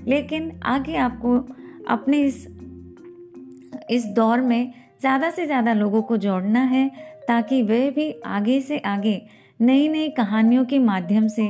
लेकिन 0.07 0.59
आगे 0.63 0.95
आपको 0.95 1.62
अपने 1.87 2.21
इस 2.21 2.47
इस 3.89 4.05
दौर 4.05 4.41
में 4.41 4.73
ज़्यादा 5.01 5.29
से 5.29 5.45
ज़्यादा 5.45 5.73
लोगों 5.73 6.01
को 6.01 6.17
जोड़ना 6.17 6.59
है 6.59 6.91
ताकि 7.27 7.61
वे 7.61 7.89
भी 7.91 8.11
आगे 8.25 8.61
से 8.61 8.77
आगे 8.77 9.21
नई 9.61 9.87
नई 9.87 10.09
कहानियों 10.09 10.65
के 10.65 10.79
माध्यम 10.79 11.27
से 11.27 11.47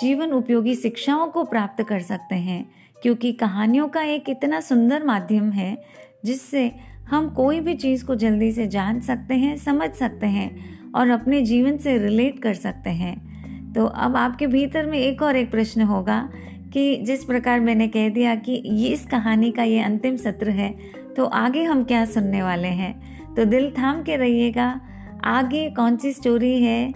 जीवन 0.00 0.30
उपयोगी 0.30 0.74
शिक्षाओं 0.74 1.26
को 1.28 1.44
प्राप्त 1.44 1.82
कर 1.82 2.00
सकते 2.00 2.34
हैं। 2.34 2.64
क्योंकि 3.02 3.32
कहानियों 3.32 3.88
का 3.88 4.02
एक 4.02 4.28
इतना 4.28 4.60
सुंदर 4.60 5.04
माध्यम 5.04 5.50
है, 5.52 5.76
जिससे 6.24 6.70
हम 7.08 7.28
कोई 7.28 7.60
भी 7.60 7.74
चीज़ 7.74 8.04
को 8.04 8.14
जल्दी 8.14 8.52
से 8.52 8.66
जान 8.66 9.00
सकते 9.00 9.34
हैं, 9.34 9.56
समझ 9.56 9.90
सकते 9.90 10.26
हैं 10.26 10.92
और 10.92 11.10
अपने 11.10 11.40
जीवन 11.42 11.76
से 11.76 11.98
रिलेट 11.98 12.42
कर 12.42 12.54
सकते 12.54 12.90
हैं। 12.90 13.72
तो 13.72 13.84
अब 13.84 14.16
आपके 14.16 14.46
भीतर 14.46 14.86
में 14.86 14.98
एक 14.98 15.22
और 15.22 15.36
एक 15.36 15.50
प्रश्न 15.50 15.82
होगा 15.82 16.28
कि 16.72 16.96
जिस 16.96 17.24
प्रकार 17.24 17.60
मैंने 17.60 17.88
कह 17.88 18.08
दिया 18.08 18.34
कि 18.34 18.62
ये 18.66 18.88
इस 18.88 19.04
कहानी 19.06 19.50
का 19.50 19.62
ये 19.62 19.80
अंतिम 19.80 20.16
सत्र 20.16 20.50
है 20.50 20.70
तो 21.16 21.24
आगे 21.24 21.62
हम 21.64 21.84
क्या 21.84 22.04
सुनने 22.04 22.42
वाले 22.42 22.68
हैं? 22.68 23.34
तो 23.34 23.44
दिल 23.44 23.70
थाम 23.70 24.02
के 24.02 24.16
रहिएगा। 24.16 24.80
आगे 25.24 25.68
कौन 25.70 25.96
सी 25.96 26.12
स्टोरी 26.12 26.62
है? 26.62 26.92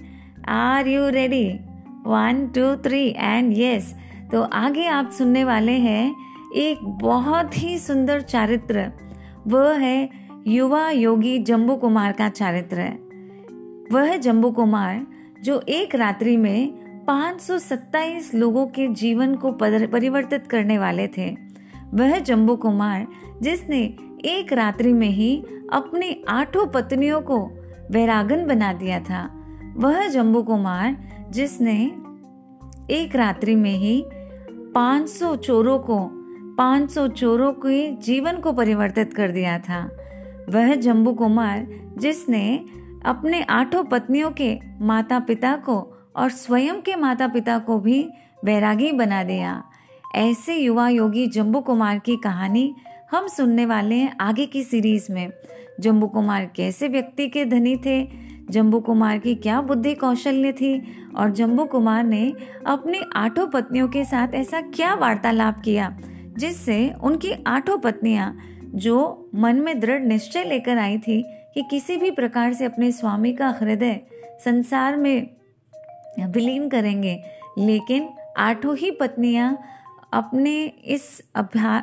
Are 0.48 0.88
you 0.88 1.08
ready 1.08 1.48
one 2.06 2.46
two 2.54 2.74
three 2.82 3.08
and 3.18 3.52
yes 3.58 3.94
तो 4.32 4.42
आगे 4.42 4.86
आप 4.86 5.10
सुनने 5.10 5.44
वाले 5.44 5.72
हैं 5.72 6.14
एक 6.56 6.84
बहुत 7.02 7.62
ही 7.62 7.78
सुंदर 7.78 8.20
चारित्र। 8.20 8.90
वह 9.46 9.78
है 9.78 10.08
युवा 10.46 10.90
योगी 10.90 11.38
जम्बू 11.38 11.76
कुमार 11.76 12.12
का 12.12 12.28
चारित्र। 12.28 12.92
वह 13.92 14.16
जम्बू 14.16 14.50
कुमार 14.50 15.06
जो 15.42 15.60
एक 15.68 15.94
रात्रि 15.94 16.36
में 16.36 16.83
527 17.08 18.34
लोगों 18.34 18.66
के 18.66 18.86
जीवन 18.86 19.34
को 19.34 19.52
परिवर्तित 19.92 20.46
करने 20.46 20.78
वाले 20.78 21.08
थे। 21.08 21.36
वह 21.94 22.18
जम्बू 22.18 22.56
कुमार, 22.56 23.06
जिसने 23.42 23.96
एक 24.24 24.52
रात्रि 24.52 24.92
में 24.92 25.08
ही 25.08 25.44
अपनी 25.72 26.24
आठों 26.28 26.66
पत्नियों 26.66 27.20
को 27.20 27.50
वैरागन 27.90 28.46
बना 28.46 28.72
दिया 28.72 29.00
था। 29.00 29.44
वह 29.76 30.08
जम्बू 30.08 30.42
कुमार, 30.42 30.96
जिसने 31.30 31.92
एक 32.90 33.16
रात्रि 33.16 33.54
में 33.54 33.76
ही 33.76 34.04
500 34.50 35.36
चोरों 35.36 35.78
को 35.78 36.10
500 36.58 37.08
चोरों 37.08 37.52
के 37.52 37.96
जीवन 37.96 38.36
को 38.36 38.52
परिवर्तित 38.52 39.14
कर 39.14 39.30
दिया 39.30 39.58
था। 39.58 39.90
वह 40.48 40.74
जम्बू 40.74 41.12
कुमार, 41.12 41.66
जिसने 41.98 42.64
अपने 43.04 43.42
आठों 43.42 43.84
पत्नियों 43.84 44.30
के 44.30 44.58
माता 44.80 45.18
पिता 45.18 45.56
को 45.56 45.90
और 46.16 46.30
स्वयं 46.30 46.80
के 46.80 46.96
माता 46.96 47.28
पिता 47.28 47.58
को 47.58 47.78
भी 47.78 48.08
बैरागी 48.44 48.92
बना 48.92 49.22
दिया। 49.24 49.62
ऐसे 50.14 50.56
युवा 50.56 50.88
योगी 50.88 51.26
जम्बू 51.26 51.60
कुमार 51.60 51.98
की 51.98 52.16
कहानी 52.16 52.74
हम 53.10 53.26
सुनने 53.28 53.66
वाले 53.66 53.94
हैं 53.94 54.16
आगे 54.20 54.46
की 54.46 54.62
सीरीज़ 54.62 55.12
में। 55.12 55.30
जम्बू 55.80 56.06
कुमार 56.06 56.50
कैसे 56.56 56.88
व्यक्ति 56.88 57.28
के 57.28 57.44
धनी 57.44 57.76
थे, 57.76 58.08
जम्बू 58.50 58.80
कुमार 58.80 59.18
की 59.18 59.34
क्या 59.34 59.60
बुद्धि 59.60 59.94
कौशल्य 59.94 60.52
थी 60.52 60.82
और 61.16 61.30
जम्बू 61.30 61.64
कुमार 61.64 62.04
ने 62.04 62.32
अपनी 62.66 63.00
आठों 63.16 63.46
पत्नियों 63.46 63.88
के 63.88 64.04
साथ 64.04 64.34
ऐसा 64.34 64.60
क्या 64.60 64.94
वार्तालाप 64.94 65.62
किया, 65.64 65.96
जिससे 66.38 66.94
उनकी 67.02 67.32
आठों 67.46 67.78
पत्नियाँ, 67.78 68.36
जो 68.64 69.30
मन 69.34 69.56
में 69.56 69.78
दृढ़ 69.80 70.02
निश्चय 70.02 70.44
लेकर 70.44 70.78
आई 70.78 70.98
थी 70.98 71.22
कि 71.54 71.62
किसी 71.70 71.96
भी 71.96 72.10
प्रकार 72.10 72.52
से 72.52 72.64
अपने 72.64 72.92
स्वामी 72.92 73.32
का 73.32 73.48
हृदय 73.60 74.00
संसार 74.44 74.96
में 74.96 75.28
विलीन 76.20 76.68
करेंगे। 76.68 77.22
लेकिन 77.58 78.08
आठों 78.38 78.76
ही 78.76 78.90
पत्नियाँ 78.90 79.58
अपने 80.12 80.64
इस 80.64 81.22
अभ्यास 81.34 81.82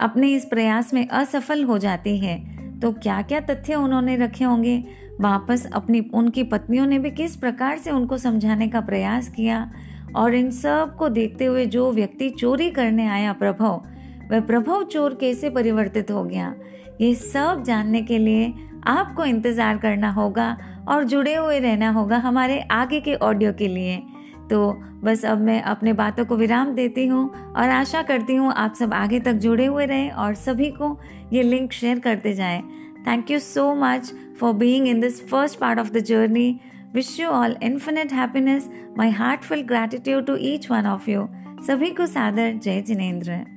अपने 0.00 0.28
इस 0.28 0.44
प्रयास 0.44 0.94
में 0.94 1.08
असफल 1.08 1.64
हो 1.64 1.78
जाती 1.78 2.18
है। 2.18 2.54
तो 2.80 2.92
क्या 2.92 3.22
क्या 3.22 3.40
तथ्य 3.40 3.74
उन्होंने 3.74 4.16
रखे 4.16 4.44
होंगे? 4.44 4.84
वापस 5.20 5.66
अपनी, 5.72 6.00
उनकी 6.00 6.42
पत्नियों 6.42 6.86
ने 6.86 6.98
भी 6.98 7.10
किस 7.10 7.36
प्रकार 7.36 7.78
से 7.78 7.90
उनको 7.90 8.18
समझाने 8.18 8.68
का 8.68 8.80
प्रयास 8.80 9.28
किया? 9.28 9.72
और 10.16 10.34
इन 10.34 10.50
सबको 10.50 11.08
देखते 11.08 11.44
हुए 11.44 11.66
जो 11.66 11.92
व्यक्ति 11.92 12.30
चोरी 12.30 12.70
करने 12.70 13.06
आया, 13.06 13.32
प्रभव, 13.32 13.82
वह 14.30 14.40
प्रभव 14.40 14.84
चोर 14.84 15.14
कैसे 15.14 15.50
परिवर्तित 15.50 16.10
हो 16.10 16.24
गया? 16.24 16.54
ये 17.00 17.14
सब 17.14 17.62
जानने 17.66 18.02
के 18.02 18.18
लिए 18.18 18.54
आपको 18.86 19.24
इंतज़ार 19.24 19.78
करना 19.78 20.10
होगा। 20.10 20.56
और 20.88 21.04
जुड़े 21.04 21.34
हुए 21.34 21.58
रहना 21.60 21.90
होगा 21.90 22.16
हमारे 22.16 22.60
आगे 22.70 23.00
के 23.00 23.14
ऑडियो 23.14 23.52
के 23.52 23.68
लिए। 23.68 24.02
तो 24.50 24.72
बस 25.04 25.24
अब 25.24 25.40
मैं 25.40 25.60
अपने 25.62 25.92
बातों 25.92 26.24
को 26.24 26.36
विराम 26.36 26.74
देती 26.74 27.06
हूँ 27.06 27.28
और 27.52 27.70
आशा 27.70 28.02
करती 28.02 28.34
हूँ 28.34 28.52
आप 28.52 28.74
सब 28.74 28.94
आगे 28.94 29.20
तक 29.20 29.32
जुड़े 29.44 29.66
हुए 29.66 29.86
रहें 29.86 30.10
और 30.10 30.34
सभी 30.34 30.70
को 30.70 30.98
ये 31.32 31.42
लिंक 31.42 31.72
शेयर 31.72 31.98
करते 31.98 32.32
जाएँ। 32.34 32.62
Thank 33.06 33.30
you 33.30 33.38
so 33.38 33.74
much 33.74 34.12
for 34.40 34.52
being 34.52 34.88
in 34.88 35.00
this 35.00 35.26
first 35.28 35.58
part 35.58 35.78
of 35.78 35.90
the 35.92 35.98
journey 36.04 36.60
wish 36.94 37.18
you 37.20 37.28
all 37.28 37.56
infinite 37.62 38.12
happiness 38.12 38.68
my 38.98 39.10
heartful 39.10 39.62
gratitude 39.62 40.26
to 40.26 40.36
each 40.42 40.70
one 40.70 40.86
of 40.86 41.10
you 41.10 41.26
सभी 41.66 41.90
को 41.90 42.06
सादर। 42.06 42.52
जय 42.54 42.80
जिनेन्द्र। 42.80 43.53